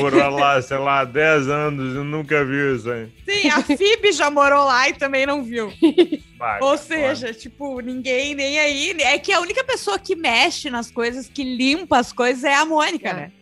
morou 0.00 0.30
lá, 0.30 0.60
sei 0.62 0.76
lá, 0.78 1.04
10 1.04 1.48
anos 1.48 1.96
e 1.96 1.98
nunca 1.98 2.44
viu 2.44 2.76
isso 2.76 2.88
aí. 2.90 3.08
Sim, 3.28 3.48
a 3.48 3.60
Phoebe 3.62 4.12
já 4.12 4.30
morou 4.30 4.64
lá 4.64 4.88
e 4.88 4.92
também 4.92 5.26
não 5.26 5.42
viu. 5.42 5.72
Vai, 6.38 6.60
Ou 6.60 6.76
vai. 6.76 6.78
seja, 6.78 7.32
tipo, 7.32 7.80
ninguém 7.80 8.34
nem 8.34 8.58
aí. 8.58 8.90
É 9.00 9.18
que 9.18 9.32
a 9.32 9.40
única 9.40 9.62
pessoa 9.64 9.98
que 9.98 10.14
mexe 10.16 10.70
nas 10.70 10.90
coisas, 10.90 11.28
que 11.28 11.42
limpa 11.42 11.98
as 11.98 12.12
coisas, 12.12 12.44
é 12.44 12.54
a 12.54 12.64
Mônica, 12.64 13.08
É. 13.08 13.12
né? 13.14 13.32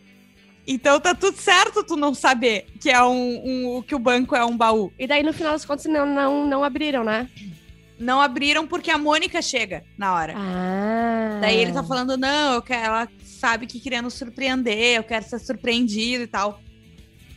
Então 0.66 1.00
tá 1.00 1.14
tudo 1.14 1.37
certo 1.37 1.82
tu 1.82 1.97
não 1.97 2.12
saber 2.14 2.66
que 2.80 2.90
é 2.90 3.02
um, 3.02 3.76
um- 3.78 3.82
que 3.82 3.94
o 3.94 3.99
banco 3.99 4.37
é 4.37 4.44
um 4.44 4.56
baú. 4.56 4.92
E 4.99 5.06
daí, 5.06 5.23
no 5.23 5.32
final 5.32 5.52
das 5.52 5.64
contas, 5.64 5.87
não, 5.87 6.06
não, 6.06 6.47
não 6.47 6.62
abriram, 6.62 7.02
né? 7.02 7.28
Não 8.00 8.19
abriram 8.21 8.66
porque 8.66 8.90
a 8.90 8.97
Mônica 8.97 9.42
chega 9.42 9.85
na 9.99 10.14
hora. 10.14 10.35
Ah. 10.37 11.38
Daí 11.42 11.59
ele 11.59 11.73
tá 11.73 11.85
falando, 11.85 12.16
não, 12.16 12.54
eu 12.54 12.62
quero, 12.62 12.87
ela 12.87 13.09
sabe 13.23 13.66
que 13.66 13.78
queria 13.78 14.00
nos 14.00 14.14
surpreender, 14.14 14.97
eu 14.97 15.04
quero 15.04 15.25
ser 15.25 15.38
surpreendido 15.38 16.25
e 16.25 16.26
tal. 16.26 16.61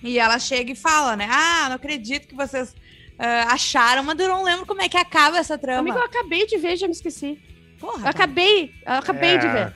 E 0.01 0.17
ela 0.17 0.39
chega 0.39 0.71
e 0.71 0.75
fala, 0.75 1.15
né? 1.17 1.27
Ah, 1.29 1.65
não 1.67 1.75
acredito 1.75 2.27
que 2.27 2.35
vocês 2.35 2.73
ah, 3.19 3.53
acharam, 3.53 4.03
mas 4.03 4.17
eu 4.17 4.27
não 4.29 4.43
lembro 4.43 4.65
como 4.65 4.81
é 4.81 4.87
que 4.87 4.97
acaba 4.97 5.37
essa 5.37 5.57
trama. 5.57 5.79
Amigo, 5.79 5.97
eu 5.97 6.03
acabei 6.03 6.47
de 6.47 6.57
ver, 6.57 6.77
já 6.77 6.87
me 6.87 6.93
esqueci. 6.93 7.39
Porra, 7.79 8.03
Eu 8.05 8.07
acabei, 8.07 8.71
eu 8.85 8.93
acabei 8.93 9.37
de 9.37 9.45
É, 9.47 9.51
ver. 9.51 9.75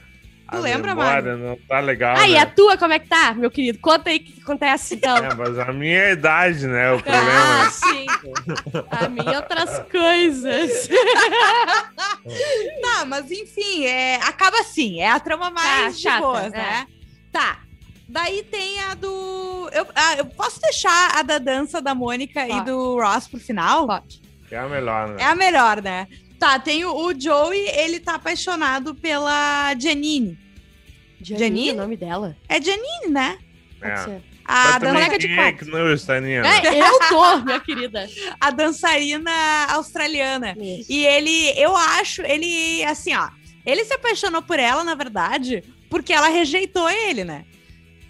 Tu 0.50 0.56
a 0.56 0.60
lembra, 0.60 0.96
memória 0.96 1.36
não 1.36 1.58
tá 1.68 1.80
legal, 1.82 2.16
Ah, 2.18 2.28
e 2.28 2.34
né? 2.34 2.40
a 2.40 2.46
tua, 2.46 2.78
como 2.78 2.94
é 2.94 3.00
que 3.00 3.08
tá, 3.08 3.34
meu 3.34 3.52
querido? 3.52 3.80
Conta 3.80 4.10
aí 4.10 4.18
o 4.18 4.20
que 4.22 4.42
acontece, 4.42 4.96
então. 4.96 5.18
É, 5.18 5.34
mas 5.36 5.60
a 5.60 5.74
minha 5.74 6.12
idade, 6.12 6.66
né? 6.68 6.92
O 6.94 6.98
Ah, 6.98 7.02
problema. 7.02 7.70
sim. 7.70 8.06
A 8.92 9.10
minha 9.10 9.32
é 9.34 9.38
outras 9.38 9.80
coisas. 9.92 10.90
Tá, 12.82 13.06
mas 13.06 13.30
enfim, 13.32 13.86
é, 13.86 14.16
acaba 14.24 14.60
assim. 14.60 15.00
É 15.02 15.10
a 15.10 15.20
trama 15.20 15.50
mais 15.50 15.98
de 15.98 16.04
chata, 16.04 16.20
boas, 16.22 16.54
é. 16.54 16.58
né? 16.58 16.88
Tá. 17.32 17.60
Daí 18.10 18.42
tem 18.44 18.80
a 18.84 18.94
do. 18.94 19.70
Eu, 19.74 19.86
ah, 19.94 20.16
eu 20.16 20.26
posso 20.26 20.62
deixar 20.62 21.18
a 21.18 21.22
da 21.24 21.38
dança 21.40 21.82
da 21.82 21.94
Mônica 21.94 22.46
e 22.46 22.50
Pode. 22.52 22.66
do 22.66 22.96
Ross 23.02 23.28
pro 23.28 23.40
final? 23.40 23.86
Pode. 23.86 24.22
É 24.50 24.58
a 24.58 24.68
melhor, 24.68 25.10
né? 25.10 25.16
É 25.20 25.26
a 25.26 25.36
melhor, 25.36 25.82
né? 25.82 26.08
Tá, 26.40 26.60
tem 26.60 26.86
o, 26.86 26.94
o 26.96 27.20
Joey, 27.20 27.68
ele 27.70 28.00
tá 28.00 28.16
apaixonado 28.16 28.94
pela 28.94 29.74
Janine. 29.80 30.38
Janine, 31.22 31.40
Janine? 31.40 31.72
o 31.72 31.76
nome 31.76 31.98
dela. 31.98 32.36
É 32.48 32.62
Janine, 32.62 33.08
né? 33.10 33.38
Pode 33.80 33.92
É. 33.92 33.98
ser. 33.98 34.24
A, 34.50 34.54
Mas 34.54 34.74
dan- 34.74 34.80
também 34.80 34.94
colega 34.94 35.20
de 35.20 35.28
é 35.40 35.52
que 35.52 35.66
não 35.66 35.92
estaria, 35.94 36.42
né? 36.42 36.62
É, 36.64 36.80
eu 36.82 37.00
tô, 37.10 37.38
minha 37.40 37.60
querida. 37.60 38.08
a 38.40 38.50
dançarina 38.50 39.32
australiana. 39.72 40.56
Isso. 40.58 40.90
E 40.92 41.06
ele, 41.06 41.50
eu 41.60 41.76
acho, 41.76 42.22
ele, 42.22 42.82
assim, 42.86 43.14
ó. 43.14 43.30
Ele 43.66 43.84
se 43.84 43.94
apaixonou 43.94 44.42
por 44.42 44.58
ela, 44.58 44.86
na 44.86 44.96
verdade, 44.96 45.62
porque 45.90 46.14
ela 46.14 46.30
rejeitou 46.30 46.90
ele, 46.90 47.26
né? 47.26 47.44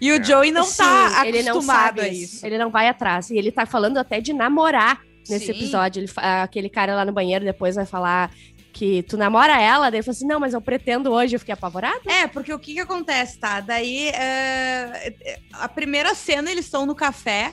E 0.00 0.12
o 0.12 0.16
É. 0.16 0.22
Joey 0.22 0.52
não 0.52 0.62
Sim, 0.62 0.76
tá 0.84 1.26
ele 1.26 1.42
não 1.42 1.52
acostumado 1.54 1.86
sabe 1.96 2.00
a 2.02 2.08
isso. 2.08 2.46
Ele 2.46 2.56
não 2.56 2.70
vai 2.70 2.88
atrás. 2.88 3.30
E 3.30 3.36
ele 3.36 3.50
tá 3.50 3.66
falando 3.66 3.96
até 3.98 4.20
de 4.20 4.32
namorar 4.32 5.00
nesse 5.28 5.46
Sim. 5.46 5.52
episódio. 5.52 6.00
Ele, 6.00 6.12
aquele 6.16 6.68
cara 6.68 6.94
lá 6.94 7.04
no 7.04 7.12
banheiro 7.12 7.44
depois 7.44 7.76
vai 7.76 7.86
falar 7.86 8.30
que 8.72 9.02
tu 9.02 9.16
namora 9.16 9.60
ela. 9.60 9.90
Daí 9.90 9.98
ele 9.98 10.04
falou 10.04 10.16
assim: 10.16 10.26
não, 10.26 10.40
mas 10.40 10.54
eu 10.54 10.60
pretendo 10.60 11.10
hoje. 11.10 11.34
Eu 11.34 11.40
fiquei 11.40 11.52
apavorada. 11.52 12.00
É, 12.06 12.26
porque 12.26 12.52
o 12.52 12.58
que 12.58 12.74
que 12.74 12.80
acontece, 12.80 13.38
tá? 13.38 13.60
Daí, 13.60 14.08
é, 14.08 15.38
a 15.52 15.68
primeira 15.68 16.14
cena, 16.14 16.50
eles 16.50 16.64
estão 16.64 16.86
no 16.86 16.94
café 16.94 17.52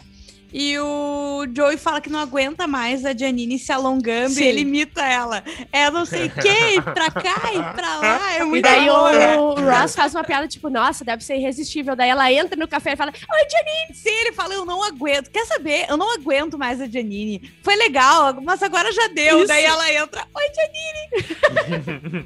e 0.57 0.79
o 0.79 1.45
Joey 1.53 1.75
fala 1.75 1.99
que 1.99 2.09
não 2.09 2.17
aguenta 2.17 2.65
mais 2.65 3.03
a 3.05 3.13
Janine 3.13 3.59
se 3.59 3.73
alongando 3.73 4.29
Sim. 4.35 4.43
e 4.45 4.47
ele 4.47 4.61
imita 4.61 5.03
ela. 5.05 5.43
É 5.69 5.91
não 5.91 6.05
sei 6.05 6.27
o 6.27 6.29
que, 6.29 6.81
pra 6.81 7.11
cá 7.11 7.51
e 7.53 7.73
pra 7.75 7.97
lá. 7.97 8.33
É 8.35 8.39
E 8.39 8.43
muito 8.45 8.63
daí 8.63 8.85
bom, 8.85 9.11
né? 9.11 9.37
o 9.37 9.53
Ross 9.55 9.93
faz 9.93 10.15
uma 10.15 10.23
piada 10.23 10.47
tipo, 10.47 10.69
nossa, 10.69 11.03
deve 11.03 11.25
ser 11.25 11.35
irresistível. 11.35 11.93
Daí 11.93 12.09
ela 12.09 12.31
entra 12.31 12.55
no 12.57 12.69
café 12.69 12.93
e 12.93 12.95
fala, 12.95 13.11
oi, 13.11 13.49
Janine. 13.49 13.93
Sim, 13.93 14.09
ele 14.21 14.31
fala, 14.31 14.53
eu 14.53 14.63
não 14.63 14.81
aguento. 14.81 15.29
Quer 15.29 15.45
saber? 15.45 15.87
Eu 15.89 15.97
não 15.97 16.13
aguento 16.13 16.57
mais 16.57 16.79
a 16.79 16.87
Janine. 16.87 17.51
Foi 17.61 17.75
legal, 17.75 18.39
mas 18.41 18.63
agora 18.63 18.93
já 18.93 19.09
deu. 19.09 19.39
Isso. 19.39 19.47
Daí 19.47 19.65
ela 19.65 19.91
entra, 19.91 20.25
oi, 20.33 20.43
Janine. 20.55 22.25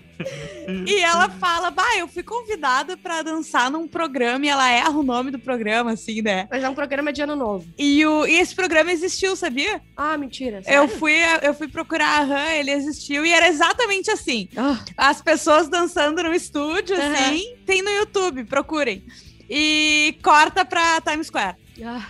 e 0.87 0.99
ela 0.99 1.29
fala, 1.29 1.71
bah, 1.71 1.97
eu 1.97 2.07
fui 2.07 2.21
convidada 2.21 2.95
pra 2.95 3.21
dançar 3.23 3.71
num 3.71 3.87
programa 3.87 4.45
e 4.45 4.49
ela 4.49 4.69
erra 4.69 4.91
o 4.91 5.01
nome 5.03 5.31
do 5.31 5.39
programa, 5.39 5.93
assim, 5.93 6.21
né? 6.21 6.47
Mas 6.51 6.63
é 6.63 6.69
um 6.69 6.75
programa 6.75 7.11
de 7.11 7.21
ano 7.23 7.35
novo. 7.35 7.65
E, 7.77 8.05
o, 8.05 8.18
e 8.27 8.39
esse 8.39 8.55
programa 8.55 8.91
existiu, 8.91 9.35
sabia? 9.35 9.81
Ah, 9.95 10.17
mentira. 10.17 10.57
Eu 10.59 10.63
sério? 10.63 10.89
fui, 10.89 11.13
eu 11.41 11.53
fui 11.53 11.67
procurar, 11.67 12.21
aham, 12.23 12.51
ele 12.53 12.71
existiu 12.71 13.25
e 13.25 13.31
era 13.31 13.47
exatamente 13.47 14.09
assim. 14.11 14.47
Ah, 14.55 14.79
As 14.97 15.21
pessoas 15.21 15.67
dançando 15.69 16.21
no 16.23 16.33
estúdio, 16.33 16.95
assim, 16.95 17.55
tem 17.65 17.81
no 17.81 17.89
YouTube, 17.91 18.43
procurem. 18.45 19.03
E 19.49 20.17
corta 20.23 20.63
pra 20.63 21.01
Times 21.01 21.27
Square. 21.27 21.55
ah. 21.85 22.05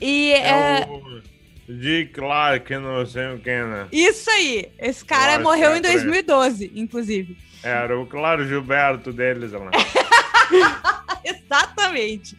E 0.00 0.32
é, 0.32 0.80
É 0.82 0.86
o 0.90 1.22
Dick 1.72 2.12
Clark, 2.12 2.70
não 2.76 3.06
sei 3.06 3.32
o 3.34 3.38
que, 3.38 3.50
né? 3.50 3.88
Isso 3.90 4.28
aí. 4.30 4.68
Esse 4.78 5.02
cara 5.04 5.32
Eu 5.32 5.34
acho 5.36 5.42
morreu 5.44 5.70
é 5.72 5.78
em 5.78 5.80
por 5.82 5.88
aí. 5.88 5.94
2012, 5.96 6.72
inclusive. 6.74 7.36
Era 7.62 7.98
o 7.98 8.06
Claro 8.06 8.46
Gilberto 8.46 9.10
deles 9.12 9.52
lá. 9.52 9.70
Exatamente. 11.48 12.36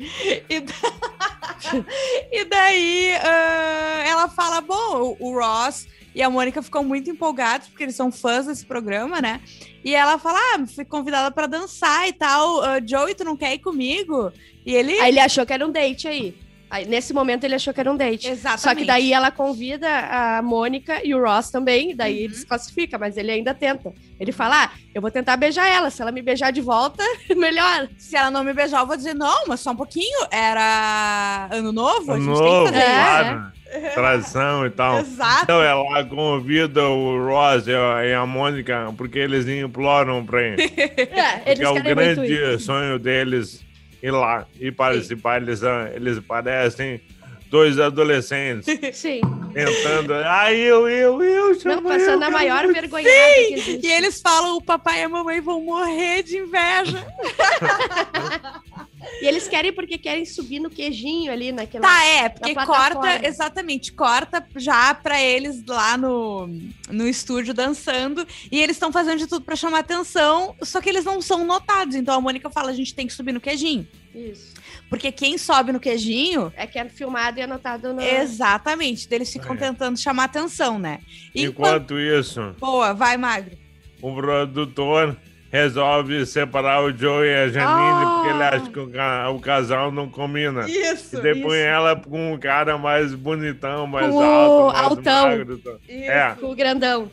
E, 0.49 0.59
da- 0.59 0.73
e 2.31 2.45
daí 2.45 3.11
ah, 3.15 4.03
ela 4.05 4.27
fala: 4.27 4.61
bom, 4.61 5.15
o, 5.19 5.33
Ross 5.39 5.87
e 6.13 6.21
a 6.21 6.29
Mônica 6.29 6.61
ficam 6.61 6.83
muito 6.83 7.09
empolgados, 7.09 7.67
porque 7.67 7.83
eles 7.83 7.95
são 7.95 8.11
fãs 8.11 8.45
desse 8.45 8.65
programa, 8.65 9.21
né? 9.21 9.41
E 9.83 9.95
ela 9.95 10.17
fala: 10.19 10.39
ah, 10.55 10.67
fui 10.67 10.85
convidada 10.85 11.31
pra 11.31 11.47
dançar 11.47 12.07
e 12.07 12.13
tal. 12.13 12.61
Ah, 12.61 12.79
Joey, 12.85 13.15
tu 13.15 13.23
não 13.23 13.37
quer 13.37 13.53
ir 13.53 13.59
comigo? 13.59 14.31
E 14.65 14.73
ele. 14.73 14.99
Aí 14.99 15.09
ele 15.09 15.19
achou 15.19 15.45
que 15.45 15.53
era 15.53 15.65
um 15.65 15.71
date 15.71 16.07
aí. 16.07 16.46
Aí, 16.69 16.85
nesse 16.85 17.13
momento 17.13 17.43
ele 17.45 17.55
achou 17.55 17.73
que 17.73 17.79
era 17.79 17.91
um 17.91 17.95
date. 17.95 18.27
Exatamente. 18.27 18.61
Só 18.61 18.75
que 18.75 18.83
daí 18.85 19.13
ela 19.13 19.31
convida 19.31 19.87
a 19.89 20.41
Mônica 20.41 20.99
e 21.03 21.15
o 21.15 21.23
Ross 21.23 21.49
também, 21.49 21.95
daí 21.95 22.17
Uhum. 22.19 22.23
ele 22.25 22.35
se 22.35 22.45
classifica, 22.45 22.97
mas 22.97 23.15
ele 23.15 23.31
ainda 23.31 23.53
tenta. 23.53 23.93
Ele 24.19 24.31
fala: 24.31 24.65
ah, 24.65 24.69
eu 24.93 25.01
vou 25.01 25.09
tentar 25.11 25.37
beijar 25.37 25.67
ela. 25.67 25.89
Se 25.89 26.01
ela 26.01 26.11
me 26.11 26.21
beijar 26.21 26.51
de 26.51 26.59
volta, 26.61 27.03
melhor. 27.35 27.87
Se 27.97 28.15
ela 28.17 28.29
não 28.31 28.43
me 28.43 28.53
beijar, 28.53 28.81
eu 28.81 28.87
vou 28.87 28.97
dizer: 28.97 29.13
não, 29.13 29.45
mas 29.47 29.59
só 29.61 29.71
um 29.71 29.75
pouquinho. 29.75 30.27
Era 30.31 31.47
ano 31.51 31.71
novo, 31.71 32.11
a 32.13 32.15
gente 32.17 32.25
Novo, 32.27 32.43
tem 32.43 32.73
que 32.73 32.79
fazer 32.79 32.83
É. 32.83 32.95
claro. 32.95 33.57
Tradição 33.93 34.65
e 34.65 34.69
tal. 34.69 34.99
Exato. 34.99 35.43
Então 35.43 35.61
ela 35.61 36.03
convida 36.05 36.83
o 36.87 37.25
Ross 37.27 37.65
e 37.67 38.13
a, 38.13 38.25
Mônica 38.25 38.93
porque 38.97 39.19
eles 39.19 39.45
imploram 39.47 40.25
pra 40.25 40.41
ir. 40.41 40.55
É, 40.97 41.37
Porque 41.37 41.49
eles 41.49 41.59
é 41.61 41.69
o 41.69 41.83
grande 41.83 42.59
sonho 42.59 42.97
deles 42.97 43.63
ir 44.01 44.11
lá 44.11 44.45
e 44.59 44.71
participar. 44.71 45.41
Eles, 45.41 45.61
eles 45.93 46.19
parecem 46.19 47.01
dois 47.49 47.79
adolescentes 47.79 48.65
Sim. 48.97 49.21
tentando. 49.53 50.13
Ai, 50.13 50.55
eu, 50.57 50.87
eu, 50.87 51.21
eu, 51.23 51.57
Não, 51.65 51.83
passando 51.83 52.21
eu, 52.23 52.27
a 52.27 52.31
maior 52.31 52.63
muito." 52.65 52.79
vergonhada 52.81 53.09
que 53.35 53.53
existe. 53.53 53.87
E 53.87 53.91
eles 53.91 54.21
falam: 54.21 54.57
o 54.57 54.61
papai 54.61 54.99
e 55.01 55.03
a 55.03 55.09
mamãe 55.09 55.39
vão 55.41 55.61
morrer 55.61 56.23
de 56.23 56.37
inveja. 56.37 57.05
E 59.21 59.27
eles 59.27 59.47
querem 59.47 59.73
porque 59.73 59.97
querem 59.97 60.25
subir 60.25 60.59
no 60.59 60.69
queijinho 60.69 61.31
ali 61.31 61.51
naquela. 61.51 61.87
Tá, 61.87 62.03
é, 62.05 62.29
porque 62.29 62.53
corta, 62.53 63.25
exatamente, 63.27 63.91
corta 63.93 64.45
já 64.55 64.93
pra 64.93 65.21
eles 65.21 65.63
lá 65.65 65.97
no, 65.97 66.47
no 66.89 67.07
estúdio 67.07 67.53
dançando. 67.53 68.25
E 68.51 68.61
eles 68.61 68.75
estão 68.75 68.91
fazendo 68.91 69.19
de 69.19 69.27
tudo 69.27 69.43
pra 69.45 69.55
chamar 69.55 69.79
atenção, 69.79 70.55
só 70.63 70.79
que 70.81 70.89
eles 70.89 71.05
não 71.05 71.21
são 71.21 71.45
notados. 71.45 71.95
Então 71.95 72.15
a 72.15 72.21
Mônica 72.21 72.49
fala: 72.49 72.71
a 72.71 72.75
gente 72.75 72.93
tem 72.93 73.07
que 73.07 73.13
subir 73.13 73.31
no 73.31 73.41
queijinho. 73.41 73.87
Isso. 74.13 74.53
Porque 74.89 75.11
quem 75.11 75.37
sobe 75.37 75.71
no 75.71 75.79
queijinho. 75.79 76.51
É 76.55 76.65
que 76.65 76.79
é 76.79 76.87
filmado 76.89 77.39
e 77.39 77.43
anotado 77.43 77.93
no. 77.93 78.01
Exatamente, 78.01 79.07
eles 79.11 79.31
ficam 79.31 79.53
É. 79.55 79.57
tentando 79.57 79.97
chamar 79.99 80.25
atenção, 80.25 80.79
né? 80.79 80.99
Enquanto 81.35 81.99
isso, 81.99 82.55
Boa, 82.59 82.93
vai, 82.93 83.17
Magro. 83.17 83.57
o 84.01 84.15
produtor 84.15 85.17
resolve 85.51 86.25
separar 86.25 86.83
o 86.83 86.95
Joe 86.95 87.25
e 87.27 87.33
a 87.35 87.47
Janine 87.47 87.67
Ah. 87.71 88.11
porque 88.15 88.33
ele 88.33 88.43
acha 88.43 88.69
que 88.71 88.79
o, 88.79 88.89
ca- 88.89 89.29
o 89.29 89.39
casal 89.39 89.91
não 89.91 90.09
combina. 90.09 90.69
Isso. 90.69 91.17
E 91.17 91.21
depois 91.21 91.59
ela 91.59 91.95
com 91.95 92.33
um 92.33 92.37
cara 92.37 92.77
mais 92.77 93.13
bonitão, 93.13 93.87
mais 93.87 94.11
Com 94.11 94.21
alto, 94.21 94.73
mais 94.73 94.85
altão. 94.87 95.29
magro. 95.29 95.57
tá? 95.57 95.71
É. 95.89 96.35
Com 96.39 96.51
o 96.51 96.55
grandão. 96.55 97.09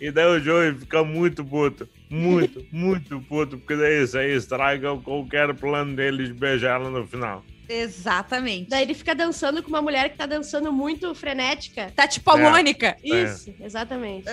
E 0.00 0.10
daí 0.10 0.26
o 0.26 0.40
Joey 0.40 0.74
fica 0.74 1.04
muito 1.04 1.44
puto. 1.44 1.88
muito, 2.10 2.64
muito 2.72 3.20
puto, 3.20 3.58
porque 3.58 3.76
daí 3.76 4.02
isso 4.02 4.16
aí 4.18 4.34
estraga 4.34 4.94
qualquer 4.96 5.52
plano 5.54 5.94
deles 5.96 6.28
de 6.28 6.34
beijar 6.34 6.80
ela 6.80 6.90
no 6.90 7.06
final. 7.06 7.42
Exatamente. 7.68 8.68
Daí 8.68 8.82
ele 8.82 8.94
fica 8.94 9.14
dançando 9.14 9.62
com 9.62 9.68
uma 9.68 9.82
mulher 9.82 10.10
que 10.10 10.16
tá 10.16 10.26
dançando 10.26 10.72
muito 10.72 11.14
frenética. 11.14 11.92
Tá 11.94 12.06
tipo 12.06 12.30
a 12.30 12.38
É. 12.38 12.50
Mônica. 12.50 12.96
Isso, 13.02 13.54
exatamente. 13.60 14.24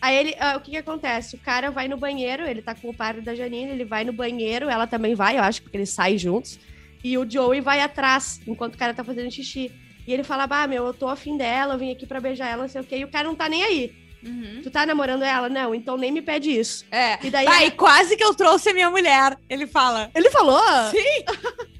Aí 0.00 0.16
ele, 0.16 0.36
ah, 0.38 0.56
o 0.56 0.60
que 0.60 0.70
que 0.72 0.76
acontece? 0.76 1.36
O 1.36 1.38
cara 1.38 1.70
vai 1.70 1.88
no 1.88 1.96
banheiro, 1.96 2.44
ele 2.44 2.62
tá 2.62 2.74
com 2.74 2.88
o 2.90 2.94
par 2.94 3.20
da 3.20 3.34
Janine, 3.34 3.70
ele 3.70 3.84
vai 3.84 4.04
no 4.04 4.12
banheiro, 4.12 4.68
ela 4.68 4.86
também 4.86 5.14
vai, 5.14 5.38
eu 5.38 5.42
acho, 5.42 5.62
porque 5.62 5.76
eles 5.76 5.90
saem 5.90 6.18
juntos. 6.18 6.58
E 7.02 7.16
o 7.18 7.28
Joey 7.28 7.60
vai 7.60 7.80
atrás, 7.80 8.40
enquanto 8.46 8.74
o 8.74 8.78
cara 8.78 8.94
tá 8.94 9.04
fazendo 9.04 9.30
xixi. 9.30 9.70
E 10.06 10.12
ele 10.12 10.22
fala, 10.22 10.46
bah, 10.46 10.66
meu, 10.66 10.86
eu 10.86 10.94
tô 10.94 11.08
afim 11.08 11.36
dela, 11.36 11.74
eu 11.74 11.78
vim 11.78 11.92
aqui 11.92 12.06
pra 12.06 12.20
beijar 12.20 12.48
ela, 12.48 12.62
não 12.62 12.68
sei 12.68 12.80
o 12.80 12.84
quê. 12.84 12.98
E 12.98 13.04
o 13.04 13.08
cara 13.08 13.26
não 13.26 13.34
tá 13.34 13.48
nem 13.48 13.62
aí. 13.64 13.92
Uhum. 14.24 14.60
Tu 14.62 14.70
tá 14.70 14.84
namorando 14.86 15.22
ela? 15.22 15.48
Não, 15.48 15.74
então 15.74 15.96
nem 15.96 16.10
me 16.10 16.22
pede 16.22 16.50
isso. 16.50 16.84
É. 16.90 17.18
E 17.24 17.30
daí... 17.30 17.46
Ai, 17.46 17.70
quase 17.70 18.16
que 18.16 18.24
eu 18.24 18.34
trouxe 18.34 18.70
a 18.70 18.74
minha 18.74 18.90
mulher. 18.90 19.36
Ele 19.48 19.66
fala. 19.66 20.10
Ele 20.14 20.30
falou? 20.30 20.60
Sim. 20.90 21.66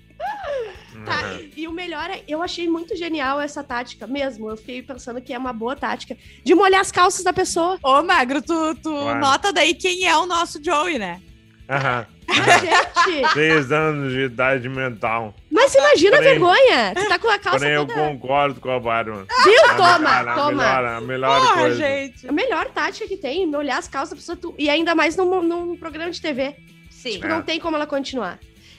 Tá, 1.06 1.22
Uhum. 1.32 1.50
e 1.56 1.68
o 1.68 1.72
melhor 1.72 2.10
é, 2.10 2.22
eu 2.26 2.42
achei 2.42 2.68
muito 2.68 2.96
genial 2.96 3.40
essa 3.40 3.62
tática 3.62 4.06
mesmo. 4.06 4.50
Eu 4.50 4.56
fiquei 4.56 4.82
pensando 4.82 5.20
que 5.20 5.32
é 5.32 5.38
uma 5.38 5.52
boa 5.52 5.76
tática 5.76 6.16
de 6.44 6.54
molhar 6.54 6.80
as 6.80 6.90
calças 6.92 7.22
da 7.24 7.32
pessoa. 7.32 7.78
Ô, 7.82 8.02
Magro, 8.02 8.42
tu, 8.42 8.74
tu 8.76 8.90
Claro. 8.90 9.20
nota 9.20 9.52
daí 9.52 9.74
quem 9.74 10.06
é 10.06 10.16
o 10.16 10.26
nosso 10.26 10.62
Joey, 10.62 10.98
né? 10.98 11.20
Aham. 11.68 12.06
Gente, 12.28 13.32
Seis 13.34 13.70
anos 13.72 14.12
de 14.12 14.20
idade 14.22 14.68
mental. 14.68 15.34
mas 15.50 15.74
imagina 15.74 16.16
a 16.16 16.18
Porém- 16.18 16.30
vergonha. 16.32 16.92
Tu 16.94 17.08
tá 17.08 17.18
com 17.18 17.28
a 17.28 17.38
calça 17.38 17.58
Porém, 17.60 17.72
eu 17.74 17.86
toda... 17.86 18.00
concordo 18.00 18.60
com 18.60 18.70
a 18.70 18.80
Bárbara. 18.80 19.26
Viu? 19.44 19.64
A 19.70 19.74
Toma, 19.74 19.98
melhor- 19.98 20.28
a 20.28 20.34
toma. 20.34 20.50
melhor, 20.52 20.84
a 20.84 21.00
melhor 21.00 21.40
Porra, 21.40 21.54
coisa. 21.60 21.76
gente. 21.76 22.28
A 22.28 22.32
melhor 22.32 22.66
tática 22.66 23.06
que 23.08 23.16
tem, 23.16 23.46
molhar 23.46 23.78
as 23.78 23.86
calças 23.88 24.10
da 24.10 24.16
pessoa. 24.16 24.36
tu- 24.36 24.54
E 24.58 24.68
ainda 24.68 24.94
mais 24.94 25.16
num, 25.16 25.42
num 25.42 25.76
programa 25.76 26.10
de 26.10 26.20
TV. 26.20 26.54
Sim. 26.90 27.10
Tipo, 27.12 27.26
É. 27.26 27.28
não 27.28 27.42
tem 27.42 27.60
como 27.60 27.76
ela 27.76 27.86
continuar. 27.86 28.38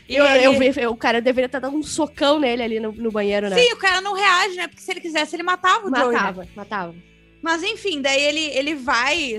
Eu, 0.10 0.26
ele- 0.26 0.74
eu 0.82 0.92
o 0.92 0.96
cara 0.96 1.20
deveria 1.22 1.48
estar 1.48 1.60
dando 1.60 1.78
um 1.78 1.84
socão 1.84 2.40
nele 2.40 2.64
ali 2.64 2.80
no, 2.80 2.92
no 2.92 3.12
banheiro, 3.12 3.50
né? 3.50 3.58
Sim, 3.58 3.74
o 3.74 3.78
cara 3.78 4.00
não 4.02 4.14
reage, 4.14 4.56
né? 4.56 4.68
Porque 4.68 4.82
se 4.82 4.90
ele 4.92 5.02
quisesse, 5.02 5.36
ele 5.36 5.44
matava 5.44 5.88
o 5.88 5.96
Joey. 5.96 6.08
né? 6.16 6.22
matava, 6.22 6.48
matava. 6.56 6.96
Mas 7.42 7.62
enfim, 7.64 8.02
daí 8.02 8.22
ele, 8.22 8.40
ele 8.58 8.74
vai, 8.76 9.36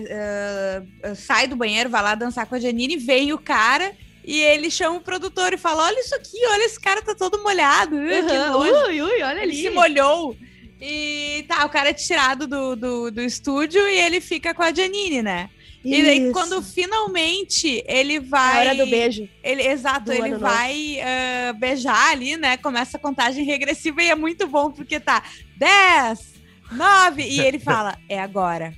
ah, 1.03 1.15
sai 1.15 1.47
do 1.47 1.57
banheiro, 1.57 1.89
vai 1.91 2.03
lá 2.03 2.15
dançar 2.15 2.47
com 2.47 2.55
a 2.55 2.61
Janine, 2.61 2.97
vem 2.97 3.33
o 3.33 3.39
cara 3.39 3.93
e 4.25 4.41
ele 4.41 4.71
chama 4.71 4.97
o 4.97 5.01
produtor 5.01 5.53
e 5.53 5.57
fala: 5.59 5.85
Olha 5.87 6.01
isso 6.01 6.15
aqui, 6.15 6.39
olha, 6.51 6.65
esse 6.65 6.79
cara 6.81 7.03
tá 7.03 7.15
todo 7.15 7.43
molhado. 7.43 7.97
uh, 7.97 8.07
que 8.27 8.33
Uhum. 8.33 8.53
nojo." 8.53 8.87
Ui, 8.89 9.03
ui, 9.03 9.23
olha 9.23 9.43
Ele 9.43 9.53
ali. 9.53 9.63
se 9.63 9.71
molhou. 9.71 10.37
E 10.81 11.45
tá, 11.49 11.65
o 11.67 11.69
cara 11.71 11.89
é 11.91 11.93
tirado 11.93 12.47
do, 12.47 12.77
do, 12.77 13.11
do 13.11 13.21
estúdio 13.21 13.81
e 13.89 13.99
ele 14.01 14.21
fica 14.21 14.55
com 14.55 14.63
a 14.63 14.73
Janine, 14.73 15.23
né? 15.23 15.51
E 15.95 16.03
daí, 16.03 16.33
quando 16.33 16.63
finalmente 16.63 17.83
ele 17.87 18.17
É 18.17 18.21
vai. 18.21 18.57
a 18.57 18.61
hora 18.61 18.75
do 18.85 18.91
beijo. 18.91 19.29
Ele, 19.43 19.63
exato, 19.63 20.07
do 20.07 20.13
ele 20.13 20.37
vai 20.37 21.01
ah, 21.01 21.53
beijar 21.55 22.11
ali, 22.13 22.37
né? 22.37 22.57
Começa 22.57 22.97
a 22.97 23.01
contagem 23.01 23.45
regressiva 23.45 24.03
e 24.03 24.11
é 24.11 24.15
muito 24.15 24.47
bom, 24.47 24.71
porque 24.71 25.01
tá 25.01 25.23
10, 25.57 26.35
9, 26.73 27.23
e 27.23 27.41
ele 27.41 27.59
fala: 27.59 27.99
É 28.09 28.21
agora. 28.21 28.75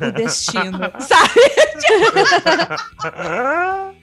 O 0.00 0.10
destino. 0.12 0.78
Sabe? 1.00 1.40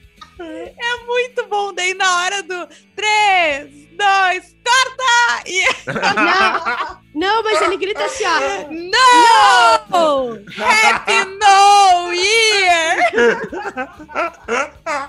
É 0.42 1.06
muito 1.06 1.46
bom. 1.48 1.74
Daí 1.74 1.92
na 1.92 2.16
hora 2.22 2.42
do 2.42 2.66
3, 2.96 3.88
2, 3.90 4.56
corta! 4.64 5.42
E 5.46 5.62
Não, 7.14 7.42
mas 7.42 7.60
ele 7.62 7.76
grita 7.76 8.04
assim, 8.04 8.24
ó. 8.24 8.70
não! 8.70 10.32
Happy 10.58 11.12
New 11.24 12.14
Year! 12.14 12.98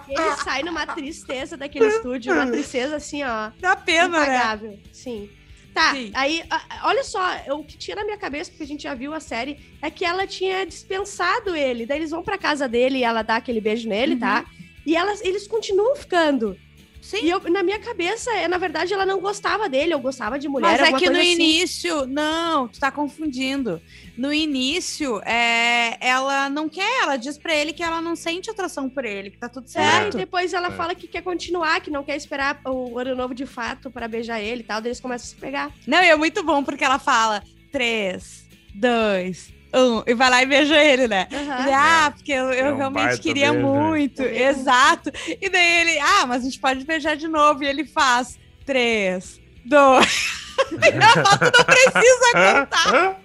Ele 0.10 0.31
sai 0.43 0.63
numa 0.63 0.86
tristeza 0.88 1.55
daquele 1.55 1.88
estúdio, 1.88 2.34
uma 2.34 2.48
tristeza 2.48 2.96
assim, 2.96 3.24
ó. 3.24 3.51
Dá 3.60 3.75
pena, 3.75 4.08
né? 4.20 4.24
Impagável. 4.25 4.79
Sim. 4.91 5.29
Tá, 5.74 5.91
Sim. 5.91 6.12
aí, 6.13 6.43
olha 6.84 7.01
só, 7.03 7.22
o 7.51 7.63
que 7.63 7.77
tinha 7.77 7.96
na 7.96 8.03
minha 8.03 8.17
cabeça, 8.17 8.50
porque 8.51 8.63
a 8.63 8.67
gente 8.67 8.84
já 8.84 8.93
viu 8.93 9.13
a 9.13 9.22
série, 9.22 9.58
é 9.81 9.89
que 9.89 10.03
ela 10.03 10.27
tinha 10.27 10.65
dispensado 10.65 11.55
ele. 11.55 11.86
Daí 11.86 12.00
eles 12.00 12.12
vão 12.12 12.22
pra 12.22 12.38
casa 12.38 12.67
dele 12.67 12.98
e 13.00 13.03
ela 13.05 13.22
dá 13.22 13.37
aquele 13.37 13.61
beijo 13.61 13.87
nele, 13.87 14.16
Uhum. 14.16 14.20
tá? 14.20 14.44
E 14.85 14.96
elas, 14.98 15.22
eles 15.22 15.48
continuam 15.48 15.96
ficando. 15.96 16.57
Sim. 17.01 17.18
E 17.24 17.29
eu, 17.29 17.40
na 17.50 17.64
minha 17.64 17.79
cabeça, 17.79 18.31
é, 18.31 18.48
na 18.48 18.57
verdade, 18.59 18.94
ela 18.94 19.05
não 19.05 19.20
gostava 19.20 19.68
dele, 19.68 19.94
eu 19.94 20.00
gostava 20.00 20.37
de 20.37 20.48
mulher. 20.48 20.79
Mas 20.79 20.94
é 20.94 20.98
que 20.98 21.09
no 21.09 21.18
assim. 21.18 21.31
início, 21.31 22.05
não, 22.05 22.68
tu 22.68 22.79
tá 22.79 22.92
confundindo. 22.92 23.81
No 24.16 24.31
início, 24.31 25.20
é, 25.25 25.98
ela 26.00 26.48
não 26.50 26.70
quer, 26.70 27.01
ela 27.03 27.18
diz 27.18 27.37
pra 27.40 27.55
ele 27.55 27.74
que 27.74 27.81
ela 27.81 28.00
não 28.01 28.16
sente 28.16 28.50
atração 28.51 28.87
por 28.87 29.03
ele, 29.03 29.31
que 29.31 29.37
tá 29.37 29.50
tudo 29.50 29.66
É, 29.66 29.70
e 29.70 29.72
certo. 29.72 30.18
depois 30.18 30.53
ela 30.53 30.68
É. 30.68 30.72
fala 30.72 30.94
que 30.94 31.07
quer 31.07 31.24
continuar, 31.24 31.81
que 31.81 31.90
não 31.90 32.03
quer 32.03 32.16
esperar 32.16 32.61
o 32.66 33.00
ano 33.00 33.16
novo 33.16 33.33
de 33.33 33.46
fato 33.48 33.90
pra 33.90 34.07
beijar 34.07 34.40
ele 34.40 34.61
e 34.61 34.64
tal. 34.64 34.79
Daí 34.79 34.90
eles 34.90 35.00
começam 35.00 35.25
a 35.25 35.29
se 35.29 35.35
pegar. 35.35 35.72
Não, 35.87 36.03
e 36.03 36.07
é 36.07 36.16
muito 36.16 36.44
bom 36.44 36.64
porque 36.64 36.83
ela 36.83 37.00
fala 37.00 37.42
3, 37.72 38.46
2, 38.75 39.53
1, 39.74 40.03
e 40.07 40.14
vai 40.14 40.29
lá 40.29 40.44
e 40.44 40.46
beija 40.46 40.75
ele, 40.84 41.07
né? 41.07 41.27
Ele, 41.31 41.74
ah, 41.74 42.12
porque 42.16 42.31
eu, 42.31 42.51
eu 42.51 42.66
É 42.68 42.74
um 42.74 42.77
realmente 42.77 43.20
queria 43.22 43.51
beijo, 43.53 43.66
muito. 43.68 44.22
É. 44.22 44.50
Exato. 44.50 45.12
E 45.40 45.50
daí 45.50 45.81
ele, 45.81 46.00
ah, 46.00 46.25
mas 46.27 46.42
a 46.42 46.46
gente 46.46 46.60
pode 46.60 46.84
beijar 46.86 47.16
de 47.16 47.27
novo. 47.27 47.64
E 47.64 47.68
ele 47.68 47.86
faz 47.86 48.38
3, 48.66 49.40
2. 49.66 50.42
tu 50.70 50.75
não 50.77 51.66
precisa 51.66 52.31
contar 52.34 53.22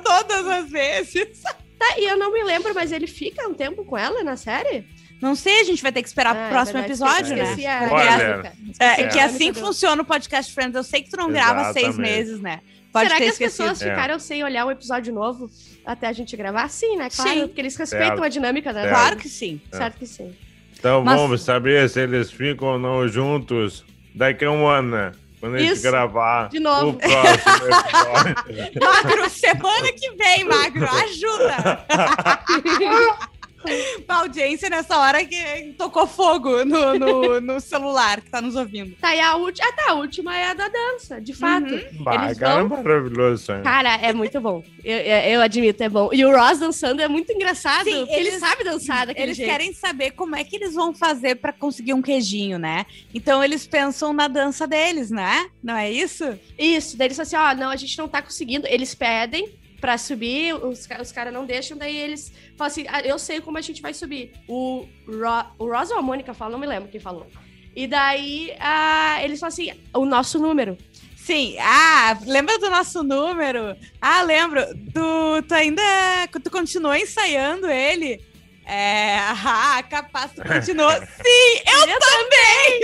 todas 0.04 0.46
as 0.46 0.70
vezes. 0.70 1.42
Tá, 1.78 1.98
e 1.98 2.04
eu 2.04 2.16
não 2.18 2.30
me 2.32 2.42
lembro, 2.44 2.74
mas 2.74 2.92
ele 2.92 3.06
fica 3.06 3.48
um 3.48 3.54
tempo 3.54 3.84
com 3.84 3.96
ela 3.96 4.22
na 4.22 4.36
série? 4.36 4.84
Não 5.20 5.34
sei, 5.34 5.60
a 5.60 5.64
gente 5.64 5.82
vai 5.82 5.92
ter 5.92 6.00
que 6.02 6.08
esperar 6.08 6.30
Ah, 6.30 6.34
pro 6.34 6.44
é 6.44 6.48
próximo 6.50 6.80
verdade, 6.80 6.92
episódio, 6.92 7.36
né? 7.36 7.42
esqueci 7.44 7.66
a-. 7.66 7.88
Jéssica. 7.88 8.52
É, 8.78 8.90
Esqueci 8.92 9.08
que 9.12 9.18
a 9.18 9.24
assim 9.26 9.52
do- 9.52 9.60
funciona 9.60 10.02
o 10.02 10.04
Podcast 10.04 10.52
Friends. 10.54 10.74
Eu 10.74 10.82
sei 10.84 11.02
que 11.02 11.10
tu 11.10 11.16
não 11.18 11.30
grava 11.30 11.72
seis 11.72 11.88
Exatamente. 11.88 12.10
meses, 12.10 12.40
né? 12.40 12.60
Pode 12.92 13.06
Será 13.06 13.18
ter 13.18 13.24
que 13.24 13.28
as 13.30 13.32
esquecido. 13.34 13.68
pessoas 13.68 13.82
É. 13.82 13.90
ficaram 13.90 14.18
sem 14.18 14.42
olhar 14.42 14.66
um 14.66 14.70
episódio 14.70 15.12
novo 15.14 15.48
até 15.86 16.08
a 16.08 16.12
gente 16.12 16.36
gravar? 16.36 16.68
Sim, 16.68 16.96
né? 16.96 17.08
Claro, 17.14 17.30
Sim. 17.30 17.46
porque 17.46 17.60
eles 17.60 17.76
respeitam 17.76 18.08
Certo. 18.08 18.24
a 18.24 18.28
dinâmica 18.28 18.72
da 18.72 18.80
Certo. 18.82 18.94
Claro 18.94 19.16
que 19.16 19.28
sim. 19.28 19.60
Certo 19.72 19.96
que 19.98 20.06
sim. 20.06 20.34
Então 20.78 21.04
Mas- 21.04 21.20
vamos 21.20 21.42
saber 21.42 21.88
se 21.88 22.00
eles 22.00 22.30
ficam 22.30 22.68
ou 22.68 22.78
não 22.78 23.06
juntos 23.06 23.84
daqui 24.14 24.44
a 24.44 24.50
um 24.50 24.66
ano, 24.66 24.96
né? 24.96 25.12
Quando 25.38 25.54
a 25.54 25.58
gente 25.58 25.72
Isso. 25.72 25.82
gravar 25.82 26.48
De 26.50 26.60
novo. 26.60 26.88
o 26.90 26.94
próximo 26.94 27.66
episódio. 27.66 28.34
Magro, 28.80 29.30
semana 29.30 29.92
que 29.92 30.10
vem, 30.10 30.44
Magro, 30.44 30.86
ajuda! 30.86 31.86
a 34.08 34.14
audiência 34.16 34.68
nessa 34.70 34.96
hora 34.98 35.24
que 35.24 35.74
tocou 35.78 36.06
fogo 36.06 36.64
no, 36.64 36.98
no, 36.98 37.40
no 37.40 37.60
celular 37.60 38.20
que 38.20 38.30
tá 38.30 38.40
nos 38.40 38.56
ouvindo. 38.56 38.94
Tá, 39.00 39.14
e 39.14 39.20
a 39.20 39.36
última. 39.36 39.66
Ah, 39.68 39.72
tá, 39.72 39.90
a 39.90 39.94
última 39.94 40.36
é 40.36 40.46
a 40.48 40.54
da 40.54 40.68
dança, 40.68 41.20
de 41.20 41.32
fato. 41.34 41.72
Uhum. 41.74 42.02
Bah, 42.04 42.24
Eles 42.26 42.38
cara, 42.38 42.60
é 42.60 42.64
vão- 42.64 42.82
maravilhoso 42.82 43.42
isso 43.42 43.52
aí. 43.52 43.62
Cara, 43.62 43.94
é 43.96 44.12
muito 44.12 44.40
bom. 44.40 44.62
Eu, 44.84 44.96
eu, 44.98 45.16
eu 45.32 45.40
admito, 45.42 45.82
é 45.82 45.88
bom. 45.88 46.10
E 46.12 46.24
o 46.24 46.36
Ross 46.36 46.58
dançando 46.58 47.00
é 47.02 47.08
muito 47.08 47.32
engraçado. 47.32 47.84
Sim, 47.84 47.98
porque 48.00 48.12
ele 48.14 48.28
eles- 48.28 48.40
sabe 48.40 48.64
dançar 48.64 49.06
daquele 49.06 49.26
Eles 49.28 49.36
jeito. 49.36 49.50
querem 49.50 49.72
saber 49.72 50.12
como 50.12 50.34
é 50.36 50.42
que 50.44 50.56
eles 50.56 50.74
vão 50.74 50.94
fazer 50.94 51.36
pra 51.36 51.52
conseguir 51.52 51.94
um 51.94 52.02
queijinho, 52.02 52.58
né? 52.58 52.86
Então 53.14 53.42
eles 53.44 53.66
pensam 53.66 54.12
na 54.12 54.28
dança 54.28 54.66
deles, 54.66 55.10
né? 55.10 55.48
Não 55.62 55.76
é 55.76 55.90
isso? 55.90 56.24
Isso, 56.58 56.96
daí 56.96 57.06
eles 57.08 57.16
falam 57.16 57.26
assim: 57.26 57.58
ó, 57.58 57.62
não, 57.62 57.70
a 57.70 57.76
gente 57.76 57.96
não 57.98 58.08
tá 58.08 58.22
conseguindo. 58.22 58.66
Eles 58.66 58.94
pedem 58.94 59.48
pra 59.80 59.96
subir, 59.96 60.54
os, 60.54 60.86
os 61.00 61.12
caras 61.12 61.32
não 61.32 61.46
deixam, 61.46 61.76
daí 61.76 61.96
eles 61.96 62.32
falam 62.56 62.70
assim: 62.70 62.84
ah, 62.88 63.00
eu 63.00 63.18
sei 63.18 63.40
como 63.40 63.58
a 63.58 63.60
gente 63.60 63.80
vai 63.80 63.94
subir. 63.94 64.32
O, 64.46 64.86
Ro, 65.06 65.44
o 65.58 65.66
Ross 65.66 65.90
ou 65.90 65.98
a 65.98 66.02
Mônica 66.02 66.34
fala, 66.34 66.52
não 66.52 66.58
me 66.58 66.66
lembro 66.66 66.90
quem 66.90 67.00
falou. 67.00 67.26
E 67.74 67.86
daí 67.86 68.54
ah, 68.58 69.18
eles 69.22 69.40
falam 69.40 69.52
assim: 69.52 69.72
o 69.94 70.04
nosso 70.04 70.38
número. 70.38 70.76
Sim. 71.16 71.56
Ah, 71.60 72.18
lembra 72.26 72.58
do 72.58 72.70
nosso 72.70 73.02
número? 73.02 73.76
Ah, 74.00 74.22
lembro. 74.22 74.62
Tu, 74.92 75.42
tu 75.46 75.54
ainda. 75.54 75.82
Tu 76.42 76.50
continuou 76.50 76.94
ensaiando 76.94 77.68
ele? 77.68 78.20
É. 78.72 79.18
Ah, 79.18 79.82
capaz, 79.88 80.30
tu 80.32 80.42
continuou. 80.42 80.90
Sim, 80.92 81.60
eu, 81.88 81.98
também! 81.98 82.80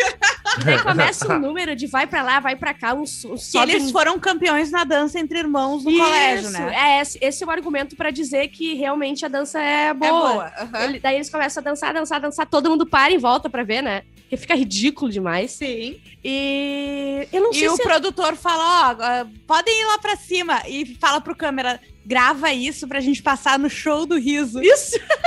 Daí 0.65 0.83
começa 0.83 1.33
um 1.35 1.39
número 1.39 1.77
de 1.77 1.87
vai 1.87 2.07
pra 2.07 2.23
lá, 2.23 2.41
vai 2.41 2.57
pra 2.57 2.75
cá, 2.75 2.93
um, 2.95 3.03
um 3.03 3.05
Que 3.05 3.39
sobe 3.39 3.73
eles 3.73 3.91
foram 3.93 4.19
campeões 4.19 4.71
na 4.71 4.83
dança 4.85 5.19
entre 5.21 5.39
irmãos 5.39 5.85
no 5.85 5.91
Isso, 5.91 6.01
colégio, 6.03 6.51
né? 6.51 6.75
É, 6.75 7.01
esse, 7.03 7.19
esse 7.21 7.45
é 7.45 7.47
o 7.47 7.51
argumento 7.51 7.95
pra 7.95 8.11
dizer 8.11 8.49
que 8.49 8.75
realmente 8.75 9.25
a 9.25 9.29
dança 9.29 9.61
é 9.61 9.89
É 9.89 9.95
boa. 9.95 10.33
boa. 10.33 10.53
aham. 10.59 10.85
Ele- 10.85 10.99
daí 10.99 11.17
eles 11.17 11.31
começam 11.31 11.61
a 11.61 11.65
dançar, 11.65 11.93
dançar, 11.95 12.21
dançar, 12.21 12.47
todo 12.47 12.69
mundo 12.71 12.85
para 12.87 13.13
e 13.13 13.19
volta 13.19 13.49
pra 13.49 13.63
ver, 13.63 13.83
né? 13.83 14.03
Porque 14.23 14.37
fica 14.39 14.55
ridículo 14.57 15.11
demais. 15.11 15.53
Sim. 15.53 16.01
E 16.25 17.29
eu 17.33 17.41
não 17.43 17.51
E 17.53 17.55
sei 17.55 17.69
o 17.69 17.77
se 17.77 17.83
produtor 17.83 18.35
fala, 18.35 18.65
ó, 18.65 18.97
ah, 19.03 19.27
podem 19.47 19.81
ir 19.81 19.85
lá 19.85 19.99
pra 19.99 20.17
cima. 20.17 20.63
E 20.67 20.97
fala 21.01 21.21
pro 21.21 21.37
câmera, 21.37 21.79
grava 22.05 22.53
isso 22.53 22.89
pra 22.89 22.99
gente 22.99 23.23
passar 23.23 23.57
no 23.57 23.71
show 23.71 24.05
do 24.05 24.19
riso. 24.19 24.61
Isso, 24.61 24.99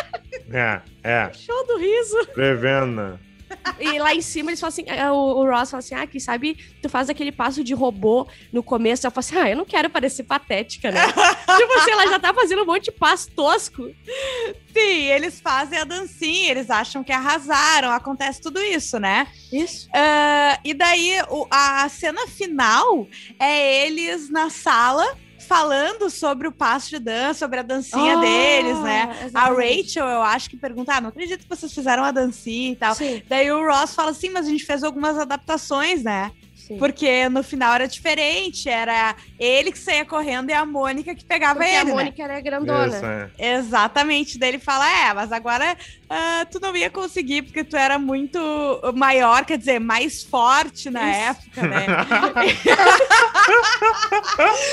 É, 0.52 0.82
é, 1.04 1.32
show 1.34 1.66
do 1.68 1.78
riso. 1.78 2.28
prevendo. 2.34 3.20
E 3.80 3.98
lá 3.98 4.14
em 4.14 4.22
cima 4.22 4.52
eles 4.52 4.60
falam 4.60 4.70
assim, 4.70 4.84
é, 4.86 5.10
o, 5.10 5.16
o 5.16 5.44
Ross 5.50 5.72
fala 5.72 5.80
assim, 5.80 5.96
ah, 5.96 6.06
quem 6.06 6.20
sabe 6.20 6.56
tu 6.84 6.88
faz 6.88 7.10
aquele 7.10 7.32
passo 7.32 7.64
de 7.64 7.74
robô 7.74 8.28
no 8.54 8.62
começo. 8.62 9.06
Ela 9.08 9.12
fala 9.12 9.20
assim, 9.22 9.38
ah, 9.38 9.50
eu 9.50 9.58
não 9.58 9.66
quero 9.66 9.90
parecer 9.90 10.24
patética, 10.24 10.92
né? 10.92 11.02
tipo 11.58 11.74
assim, 11.80 11.92
ela 11.92 12.06
já 12.08 12.20
tá 12.20 12.32
fazendo 12.32 12.62
um 12.62 12.66
monte 12.66 12.86
de 12.86 12.92
passo 12.92 13.32
tosco. 13.32 13.84
Sim, 14.72 15.04
eles 15.12 15.42
fazem 15.42 15.80
a 15.80 15.84
dancinha, 15.84 16.52
eles 16.52 16.70
acham 16.70 17.04
que 17.04 17.12
arrasaram, 17.12 17.90
acontece 17.92 18.40
tudo 18.40 18.62
isso, 18.62 19.00
né? 19.00 19.26
Isso. 19.52 19.90
Ah, 19.96 20.60
e 20.64 20.74
daí 20.76 21.20
o- 21.30 21.48
a 21.50 21.90
cena 21.90 22.28
final 22.28 23.08
é 23.40 23.88
eles 23.88 24.30
na 24.30 24.52
sala 24.52 25.18
falando 25.50 26.12
sobre 26.12 26.48
o 26.48 26.52
passo 26.52 26.92
de 26.92 27.00
dança, 27.00 27.40
sobre 27.40 27.60
a 27.60 27.64
dancinha 27.64 28.18
Ah, 28.18 28.22
deles, 28.22 28.80
né? 28.84 29.02
A 29.20 29.26
exatamente. 29.26 29.78
Rachel, 29.82 30.08
eu 30.08 30.22
acho 30.22 30.48
que 30.48 30.56
pergunta: 30.56 30.94
ah, 30.94 31.02
não 31.02 31.10
acredito 31.10 31.42
que 31.42 31.50
vocês 31.50 31.74
fizeram 31.74 32.04
a 32.04 32.12
dancinha 32.12 32.72
e 32.72 32.76
tal. 32.76 32.94
Sim, 32.94 33.24
Daí 33.28 33.52
o 33.52 33.68
Ross 33.68 33.96
fala 33.96 34.12
assim, 34.12 34.30
mas 34.30 34.46
a 34.46 34.50
gente 34.52 34.64
fez 34.64 34.84
algumas 34.84 35.18
adaptações, 35.18 36.04
né? 36.04 36.32
Sim. 36.70 36.78
Porque 36.78 37.28
no 37.30 37.44
final 37.44 37.74
era 37.74 37.88
diferente, 37.88 38.70
era 38.70 39.16
ele 39.38 39.72
que 39.72 39.80
saía 39.80 40.06
correndo 40.06 40.50
e 40.50 40.54
a 40.54 40.66
Mônica 40.66 41.14
que 41.16 41.26
pegava 41.26 41.60
Porque 41.60 41.70
ele, 41.70 41.78
a 41.78 41.86
né? 41.86 41.92
Mônica 41.92 42.24
era 42.24 42.42
grandona. 42.42 42.88
Isso, 42.88 43.06
é. 43.06 43.32
Exatamente. 43.58 44.40
Daí 44.40 44.50
ele 44.50 44.60
fala: 44.60 44.88
É, 44.90 45.14
mas 45.14 45.32
agora 45.32 45.76
ah, 46.10 46.46
tu 46.52 46.60
não 46.62 46.76
ia 46.76 46.90
conseguir 46.90 47.44
porque 47.44 47.64
tu 47.64 47.76
era 47.76 47.98
muito 48.00 48.40
maior, 48.96 49.46
quer 49.46 49.58
dizer, 49.58 49.80
mais 49.80 50.24
forte 50.24 50.90
na 50.90 51.10
Isso. 51.10 51.20
época, 51.32 51.68
né? 51.68 51.86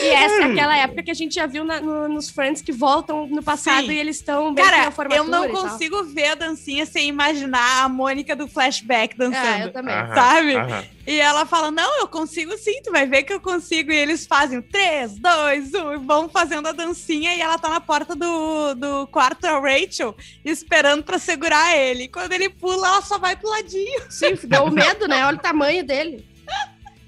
E 0.02 0.06
essa 0.08 0.42
é 0.42 0.44
aquela 0.44 0.76
época 0.76 1.02
que 1.02 1.10
a 1.10 1.14
gente 1.14 1.34
já 1.34 1.46
viu 1.46 1.64
na- 1.64 1.80
no- 1.80 2.08
nos 2.08 2.30
Friends 2.30 2.62
que 2.62 2.72
voltam 2.72 3.26
no 3.26 3.42
passado 3.42 3.86
Sim. 3.86 3.92
e 3.92 3.98
eles 3.98 4.16
estão 4.16 4.52
bem 4.54 4.64
na 4.64 4.70
Cara, 4.70 4.90
formatura 4.90 5.26
eu 5.26 5.30
não 5.30 5.44
e 5.48 5.52
tal. 5.52 5.62
consigo 5.62 6.04
ver 6.14 6.28
a 6.28 6.34
dancinha 6.34 6.86
sem 6.86 7.08
imaginar 7.08 7.84
a 7.84 7.88
Mônica 7.88 8.34
do 8.36 8.48
flashback 8.48 9.14
É, 9.18 9.24
eu 9.24 9.30
dançando. 9.30 9.72
também. 9.72 9.94
Aham, 9.94 10.14
Sabe? 10.14 10.56
aham. 10.56 10.84
E 11.06 11.20
ela 11.20 11.46
fala: 11.46 11.70
Não, 11.70 11.85
eu 12.00 12.08
consigo 12.08 12.56
sim, 12.56 12.80
tu 12.82 12.90
vai 12.90 13.06
ver 13.06 13.22
que 13.22 13.32
eu 13.32 13.40
consigo. 13.40 13.92
E 13.92 13.96
eles 13.96 14.26
fazem 14.26 14.62
3, 14.62 15.18
2, 15.18 15.74
1 15.74 15.92
e 15.92 15.96
vão 15.98 16.28
fazendo 16.28 16.68
a 16.68 16.72
dancinha. 16.72 17.34
E 17.34 17.40
ela 17.40 17.58
tá 17.58 17.68
na 17.68 17.80
porta 17.80 18.14
do, 18.14 18.74
do 18.74 19.06
quarto 19.08 19.42
da 19.42 19.58
Rachel, 19.58 20.16
esperando 20.44 21.02
pra 21.02 21.18
segurar 21.18 21.76
ele. 21.76 22.08
Quando 22.08 22.32
ele 22.32 22.48
pula, 22.48 22.88
ela 22.88 23.02
só 23.02 23.18
vai 23.18 23.36
pro 23.36 23.50
ladinho. 23.50 24.02
Sim, 24.10 24.34
deu 24.44 24.70
medo, 24.70 25.06
né? 25.06 25.26
Olha 25.26 25.36
o 25.36 25.40
tamanho 25.40 25.84
dele. 25.84 26.26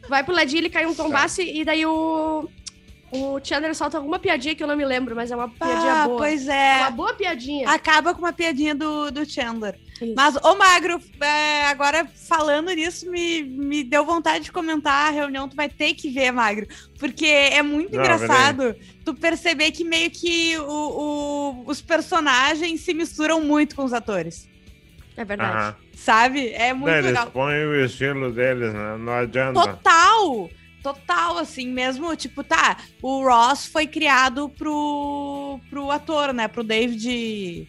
Vai 0.08 0.24
pro 0.24 0.34
ladinho, 0.34 0.60
ele 0.60 0.70
cai 0.70 0.86
um 0.86 0.94
tombasse 0.94 1.42
e 1.42 1.64
daí 1.64 1.84
o. 1.84 2.48
O 3.10 3.40
Chandler 3.42 3.74
solta 3.74 3.96
alguma 3.96 4.18
piadinha 4.18 4.54
que 4.54 4.62
eu 4.62 4.66
não 4.66 4.76
me 4.76 4.84
lembro, 4.84 5.16
mas 5.16 5.30
é 5.30 5.36
uma 5.36 5.48
piadinha 5.48 5.92
Ah, 6.02 6.04
boa. 6.06 6.18
pois 6.18 6.46
É 6.46 6.52
é. 6.52 6.78
uma 6.82 6.90
boa 6.90 7.14
piadinha. 7.14 7.68
Acaba 7.70 8.12
com 8.12 8.18
uma 8.20 8.32
piadinha 8.34 8.74
do, 8.74 9.10
do 9.10 9.24
Chandler. 9.24 9.78
Isso. 10.00 10.12
Mas, 10.14 10.36
ô 10.36 10.54
Magro, 10.56 11.00
é, 11.20 11.64
agora 11.68 12.06
falando 12.28 12.70
nisso, 12.70 13.10
me, 13.10 13.42
me 13.42 13.82
deu 13.82 14.04
vontade 14.04 14.44
de 14.44 14.52
comentar 14.52 15.08
a 15.08 15.10
reunião. 15.10 15.48
Tu 15.48 15.56
vai 15.56 15.68
ter 15.70 15.94
que 15.94 16.10
ver, 16.10 16.30
Magro. 16.32 16.66
Porque 16.98 17.24
é 17.26 17.62
muito 17.62 17.94
Não, 17.94 18.00
engraçado 18.00 18.76
tu 19.04 19.14
perceber 19.14 19.70
que 19.72 19.84
meio 19.84 20.10
que 20.10 20.58
o, 20.58 20.64
o- 20.68 21.64
os 21.66 21.80
personagens 21.80 22.82
se 22.82 22.92
misturam 22.92 23.40
muito 23.40 23.74
com 23.74 23.84
os 23.84 23.92
atores. 23.94 24.46
É 25.16 25.24
verdade. 25.24 25.56
Aham. 25.56 25.76
Sabe? 25.96 26.50
É 26.52 26.72
muito 26.74 26.90
Eles 26.94 27.06
legal. 27.06 27.30
põem 27.32 27.64
o 27.66 27.84
estilo 27.84 28.30
deles, 28.30 28.72
né? 28.72 28.96
Não 28.98 29.12
adianta. 29.14 29.60
Total! 29.60 30.48
Total, 30.88 31.36
assim, 31.36 31.68
mesmo, 31.68 32.16
tipo, 32.16 32.42
tá, 32.42 32.78
o 33.02 33.22
Ross 33.22 33.66
foi 33.66 33.86
criado 33.86 34.48
pro, 34.48 35.60
pro 35.68 35.90
ator, 35.90 36.32
né, 36.32 36.48
pro 36.48 36.64
David... 36.64 37.68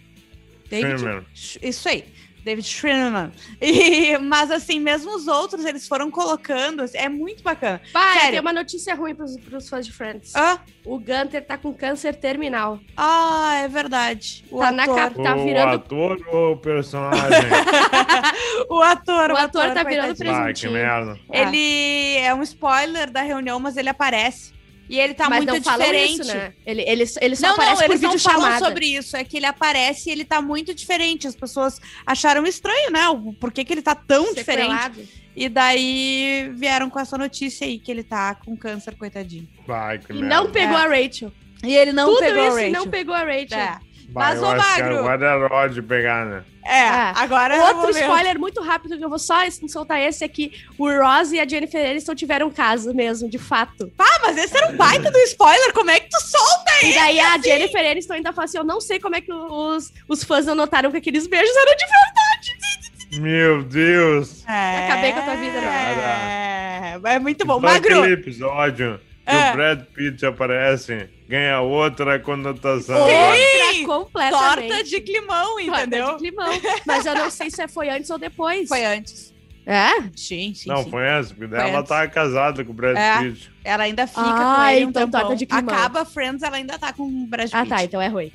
David? 0.70 1.28
Isso 1.62 1.90
aí, 1.90 2.06
David 2.44 2.68
Schwimmer. 2.68 3.32
E, 3.62 4.18
mas, 4.18 4.50
assim, 4.52 4.80
mesmo 4.80 5.16
os 5.16 5.28
outros, 5.28 5.66
eles 5.66 5.88
foram 5.88 6.10
colocando, 6.10 6.82
assim, 6.82 6.98
é 6.98 7.10
muito 7.10 7.44
bacana. 7.44 7.82
Vai, 7.94 8.14
Sério. 8.14 8.32
tem 8.32 8.40
uma 8.40 8.54
notícia 8.54 8.96
ruim 8.96 9.14
pros, 9.14 9.38
pros 9.38 9.68
fãs 9.70 9.86
de 9.86 9.92
Friends. 9.92 10.36
Ah, 10.36 10.60
O 10.86 10.98
Gunter 10.98 11.46
tá 11.46 11.58
com 11.58 11.74
câncer 11.74 12.16
terminal. 12.16 12.80
ah 12.98 13.56
é 13.64 13.68
verdade. 13.68 14.46
O 14.50 14.60
Tá 14.60 14.72
na 14.72 14.84
ator. 14.84 14.96
capa. 14.96 15.24
Tá 15.24 15.36
o 15.36 15.44
virando- 15.44 15.76
ator 15.76 16.28
ou 16.32 16.54
o 16.54 16.58
personagem? 16.58 17.50
o 18.70 18.82
ator, 18.82 19.32
O 19.32 19.38
ator 19.38 19.74
tá 19.74 19.84
virando 19.84 20.16
coitadinho. 20.16 20.32
ah, 20.32 20.54
que 20.54 20.62
presuntinho. 20.62 20.72
merda. 20.74 21.20
Ele 21.32 22.18
é 22.18 22.34
um 22.34 22.42
spoiler 22.44 23.10
da 23.12 23.22
reunião, 23.22 23.60
mas 23.60 23.78
ele 23.78 23.90
aparece. 23.90 24.54
E 24.90 25.00
ele 25.00 25.14
tá 25.14 25.30
Mas 25.30 25.46
muito 25.46 25.60
diferente. 25.62 26.22
isso, 26.22 26.34
né? 26.34 26.52
Ele, 26.66 26.82
ele, 26.82 27.04
ele 27.22 27.36
só 27.36 27.48
Não, 27.48 27.54
aparece 27.54 27.74
não, 27.82 27.88
por 27.88 27.92
eles 27.92 28.02
não 28.02 28.18
falam 28.20 28.42
chamada. 28.42 28.66
sobre 28.66 28.86
isso. 28.88 29.16
É 29.16 29.24
que 29.24 29.38
ele 29.38 29.46
aparece 29.46 30.10
e 30.10 30.12
ele 30.12 30.26
tá 30.26 30.42
muito 30.42 30.74
diferente. 30.74 31.28
As 31.28 31.36
pessoas 31.36 31.80
acharam 32.06 32.44
estranho, 32.48 32.90
né? 32.92 33.08
O 33.10 33.32
por 33.34 33.52
que, 33.52 33.64
que 33.64 33.72
ele 33.72 33.84
tá 33.84 33.94
tão 33.94 34.34
diferente. 34.34 35.08
E 35.36 35.48
daí 35.48 36.50
vieram 36.56 36.90
com 36.90 37.00
essa 37.00 37.18
notícia 37.18 37.66
aí 37.68 37.78
que 37.78 37.92
ele 37.92 38.04
tá 38.04 38.34
com 38.36 38.58
câncer, 38.58 38.96
coitadinho. 38.96 39.48
Vai, 39.68 40.00
que 40.00 40.12
E 40.12 40.16
merda. 40.16 40.28
não 40.36 40.52
pegou 40.52 40.78
É. 40.78 40.82
a 40.82 40.88
Rachel. 40.88 41.32
E 41.64 41.76
ele 41.76 41.92
não 41.92 42.08
Tudo 42.08 42.20
pegou 42.20 42.48
isso 42.48 42.58
a 42.58 42.62
e 42.62 42.66
Rachel. 42.66 42.72
não 42.84 42.88
pegou 42.92 43.14
a 43.16 43.20
Rachel. 43.24 43.58
É, 43.60 43.80
Mas, 44.14 44.42
ô, 44.42 44.48
que 44.52 44.56
Magro- 44.58 44.98
agora 45.00 45.26
é 45.26 45.54
hora 45.54 45.70
de 45.70 45.82
pegar, 45.82 46.26
né? 46.26 46.44
é, 46.66 46.78
É. 46.80 47.14
agora 47.16 47.56
é 47.56 47.60
Outro 47.62 47.78
momento. 47.78 47.98
spoiler 48.00 48.40
muito 48.40 48.62
rápido 48.62 48.98
que 48.98 49.04
eu 49.04 49.10
vou 49.10 49.18
só 49.20 49.36
soltar 49.68 50.00
esse 50.02 50.24
é 50.24 50.28
que 50.28 50.52
o 50.78 50.88
Ross 50.90 51.32
e 51.32 51.40
a 51.40 51.48
Jennifer 51.48 51.90
Aniston 51.90 52.16
tiveram 52.16 52.50
caso 52.52 52.94
mesmo, 52.94 53.30
de 53.30 53.38
fato. 53.40 53.92
Ah, 53.98 54.20
mas 54.22 54.38
esse 54.38 54.56
era 54.58 54.70
um 54.70 54.76
baita 54.78 55.10
do 55.12 55.18
spoiler. 55.20 55.74
Como 55.74 55.90
é 55.92 56.00
que 56.00 56.10
tu 56.10 56.20
solta? 56.22 56.72
E 56.84 56.94
daí 56.94 57.20
a 57.20 57.38
Jennifer 57.38 57.92
Aniston 57.92 58.14
ainda 58.14 58.34
fala 58.34 58.46
assim, 58.46 58.58
eu 58.58 58.64
não 58.64 58.80
sei 58.82 59.00
como 59.00 59.16
é 59.16 59.22
que 59.22 59.32
os, 59.32 59.92
os 60.08 60.24
fãs 60.24 60.46
não 60.46 60.56
notaram 60.56 60.92
que 60.92 60.98
aqueles 60.98 61.28
beijos 61.28 61.56
eram 61.56 61.76
de 61.76 63.20
Meu 63.20 63.64
Deus! 63.64 64.44
É, 64.48 64.86
Acabei 64.86 65.12
com 65.14 65.20
a 65.20 65.24
tua 65.24 65.36
vida, 65.36 65.62
né? 65.62 67.00
É, 67.04 67.14
é 67.16 67.20
muito 67.20 67.46
bom. 67.46 67.60
Magro, 67.60 68.00
aquele 68.00 68.14
episódio 68.14 69.00
que 69.26 69.36
É. 69.36 69.50
o 69.52 69.54
Brad 69.56 69.82
Pitt 69.96 70.26
aparece, 70.26 71.10
ganha 71.30 71.62
outra 71.62 72.20
conotação. 72.20 73.08
Sim. 73.08 73.14
agora. 73.14 73.38
outra 73.38 73.86
completamente. 73.86 74.68
torta 74.70 74.84
de 74.84 75.02
climão, 75.02 75.56
Torta 75.56 75.82
entendeu? 75.84 76.12
de 76.14 76.18
climão. 76.18 76.50
Mas 76.86 77.06
eu 77.06 77.16
não 77.16 77.30
sei 77.30 77.50
se 77.52 77.68
foi 77.68 77.90
antes 77.90 78.10
ou 78.10 78.18
depois. 78.18 78.68
Foi 78.68 78.84
antes. 78.84 79.34
É? 79.66 80.02
Sim, 80.16 80.52
sim, 80.56 80.68
Não, 80.68 80.84
sim. 80.84 80.90
foi 80.90 81.02
porque 81.38 81.48
Foi 81.48 81.58
ela 81.60 81.80
antes. 81.80 81.90
tá 81.90 82.08
casada 82.08 82.66
com 82.66 82.72
o 82.72 82.74
Brad 82.74 82.98
É. 82.98 83.20
Pitt. 83.20 83.52
Ela 83.64 83.84
ainda 83.84 84.08
fica 84.08 84.22
Ah, 84.22 84.56
com 84.56 84.64
ele 84.72 84.86
um 84.86 84.90
então 84.90 85.04
tempão. 85.04 85.22
torta 85.22 85.36
de 85.36 85.46
climão. 85.46 85.76
Acaba 85.76 86.06
Friends, 86.06 86.42
ela 86.42 86.58
ainda 86.58 86.80
tá 86.80 86.92
com 86.92 87.04
o 87.04 87.28
Brad 87.28 87.46
Pitt. 87.52 87.56
Ah, 87.56 87.66
tá. 87.68 87.84
Então 87.84 88.02
é 88.02 88.08
ruim. 88.08 88.32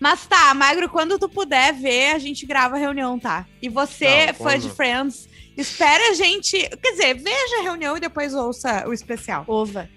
Mas 0.00 0.26
tá, 0.26 0.52
Magro, 0.54 0.88
quando 0.88 1.18
tu 1.20 1.28
puder 1.28 1.72
ver, 1.72 2.16
a 2.16 2.18
gente 2.18 2.44
grava 2.44 2.74
a 2.74 2.78
reunião, 2.78 3.16
tá? 3.18 3.46
E 3.62 3.68
você, 3.68 4.26
Não, 4.26 4.34
fã 4.34 4.58
de 4.58 4.68
Friends, 4.68 5.28
espere 5.56 6.02
a 6.08 6.14
gente... 6.14 6.58
Quer 6.82 6.90
dizer, 6.90 7.14
veja 7.14 7.60
a 7.60 7.62
reunião 7.62 7.96
e 7.96 8.00
depois 8.00 8.34
ouça 8.34 8.86
o 8.88 8.92
especial. 8.92 9.44
Ova. 9.46 9.88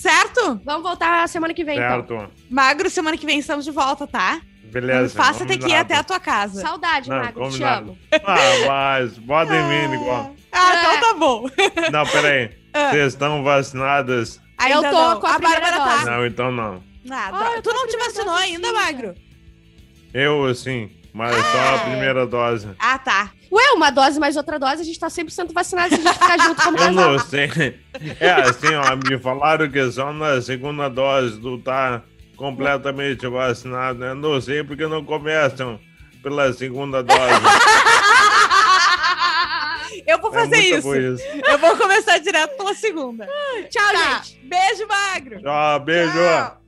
Certo? 0.00 0.58
Vamos 0.64 0.82
voltar 0.82 1.28
semana 1.28 1.52
que 1.52 1.62
vem, 1.62 1.76
então. 1.76 2.06
Certo. 2.06 2.30
Magro, 2.48 2.88
semana 2.88 3.18
que 3.18 3.26
vem 3.26 3.38
estamos 3.38 3.66
de 3.66 3.70
volta, 3.70 4.06
tá? 4.06 4.40
Beleza. 4.64 5.14
Faça 5.14 5.44
ter 5.44 5.58
que 5.58 5.66
ir 5.68 5.74
até 5.74 5.94
a 5.94 6.02
tua 6.02 6.18
casa. 6.18 6.58
Saudade, 6.62 7.10
Não, 7.10 7.18
Magro. 7.18 7.32
Te 7.32 7.50
combinado. 7.50 7.90
amo. 7.90 7.98
Ah, 8.24 8.36
mas 8.66 9.18
bota 9.18 9.54
em 9.54 9.62
mim 9.88 9.94
igual. 9.94 10.34
Ah, 10.50 10.72
É. 10.74 10.78
então 10.80 11.00
tá 11.00 11.14
bom. 11.18 11.46
Não, 11.92 12.06
peraí. 12.06 12.50
Ah. 12.72 12.90
Vocês 12.90 13.12
estão 13.12 13.42
vacinadas? 13.42 14.40
Ainda 14.56 14.90
tô 14.90 14.96
não. 15.10 15.20
com 15.20 15.26
a 15.26 15.34
primeira 15.38 15.60
Bárbara 15.60 15.98
tá. 15.98 16.10
Não, 16.10 16.26
então 16.26 16.52
não. 16.52 16.82
Ah, 17.10 17.30
Ah, 17.32 17.52
eu 17.56 17.62
tu 17.62 17.72
não 17.72 17.84
a 17.84 17.88
te 17.88 17.96
vacinou 17.98 18.34
ainda, 18.34 18.72
Magro? 18.72 19.14
Eu, 20.14 20.44
assim, 20.46 20.90
mas 21.12 21.34
só 21.34 21.74
a 21.74 21.78
primeira 21.80 22.26
dose. 22.26 22.68
Ah, 22.78 22.98
tá. 22.98 23.30
Ué, 23.52 23.72
uma 23.72 23.90
dose 23.90 24.20
mais 24.20 24.36
outra 24.36 24.58
dose, 24.58 24.82
a 24.82 24.84
gente 24.84 24.98
tá 24.98 25.08
100% 25.08 25.52
vacinado 25.52 25.88
se 25.88 25.94
a 25.94 25.98
gente 26.04 26.12
ficar 26.12 26.38
junto 26.38 26.62
como 26.62 26.76
Eu 26.78 26.84
casal. 26.86 27.10
não 27.12 27.18
sei. 27.18 27.80
É 28.20 28.30
assim, 28.32 28.74
ó, 28.74 28.96
me 28.96 29.18
falaram 29.18 29.68
que 29.70 29.90
só 29.90 30.12
na 30.12 30.40
segunda 30.40 30.88
dose 30.88 31.40
tu 31.40 31.58
tá 31.58 32.02
completamente 32.36 33.26
vacinado. 33.26 34.04
Eu 34.04 34.14
não 34.14 34.40
sei 34.40 34.62
porque 34.64 34.86
não 34.86 35.04
começam 35.04 35.80
pela 36.22 36.52
segunda 36.52 37.02
dose. 37.02 37.20
Eu 40.06 40.18
vou 40.20 40.30
É 40.34 40.40
fazer 40.40 40.56
muito 40.56 40.76
isso. 40.78 40.96
isso. 40.96 41.24
Eu 41.46 41.58
vou 41.58 41.76
começar 41.76 42.18
direto 42.18 42.56
pela 42.56 42.74
segunda. 42.74 43.26
Tchau, 43.68 43.92
Tá. 43.92 44.22
gente. 44.22 44.40
Beijo, 44.44 44.86
Magro. 44.88 45.40
Tchau, 45.42 45.80
beijo. 45.80 46.12
Tchau. 46.12 46.59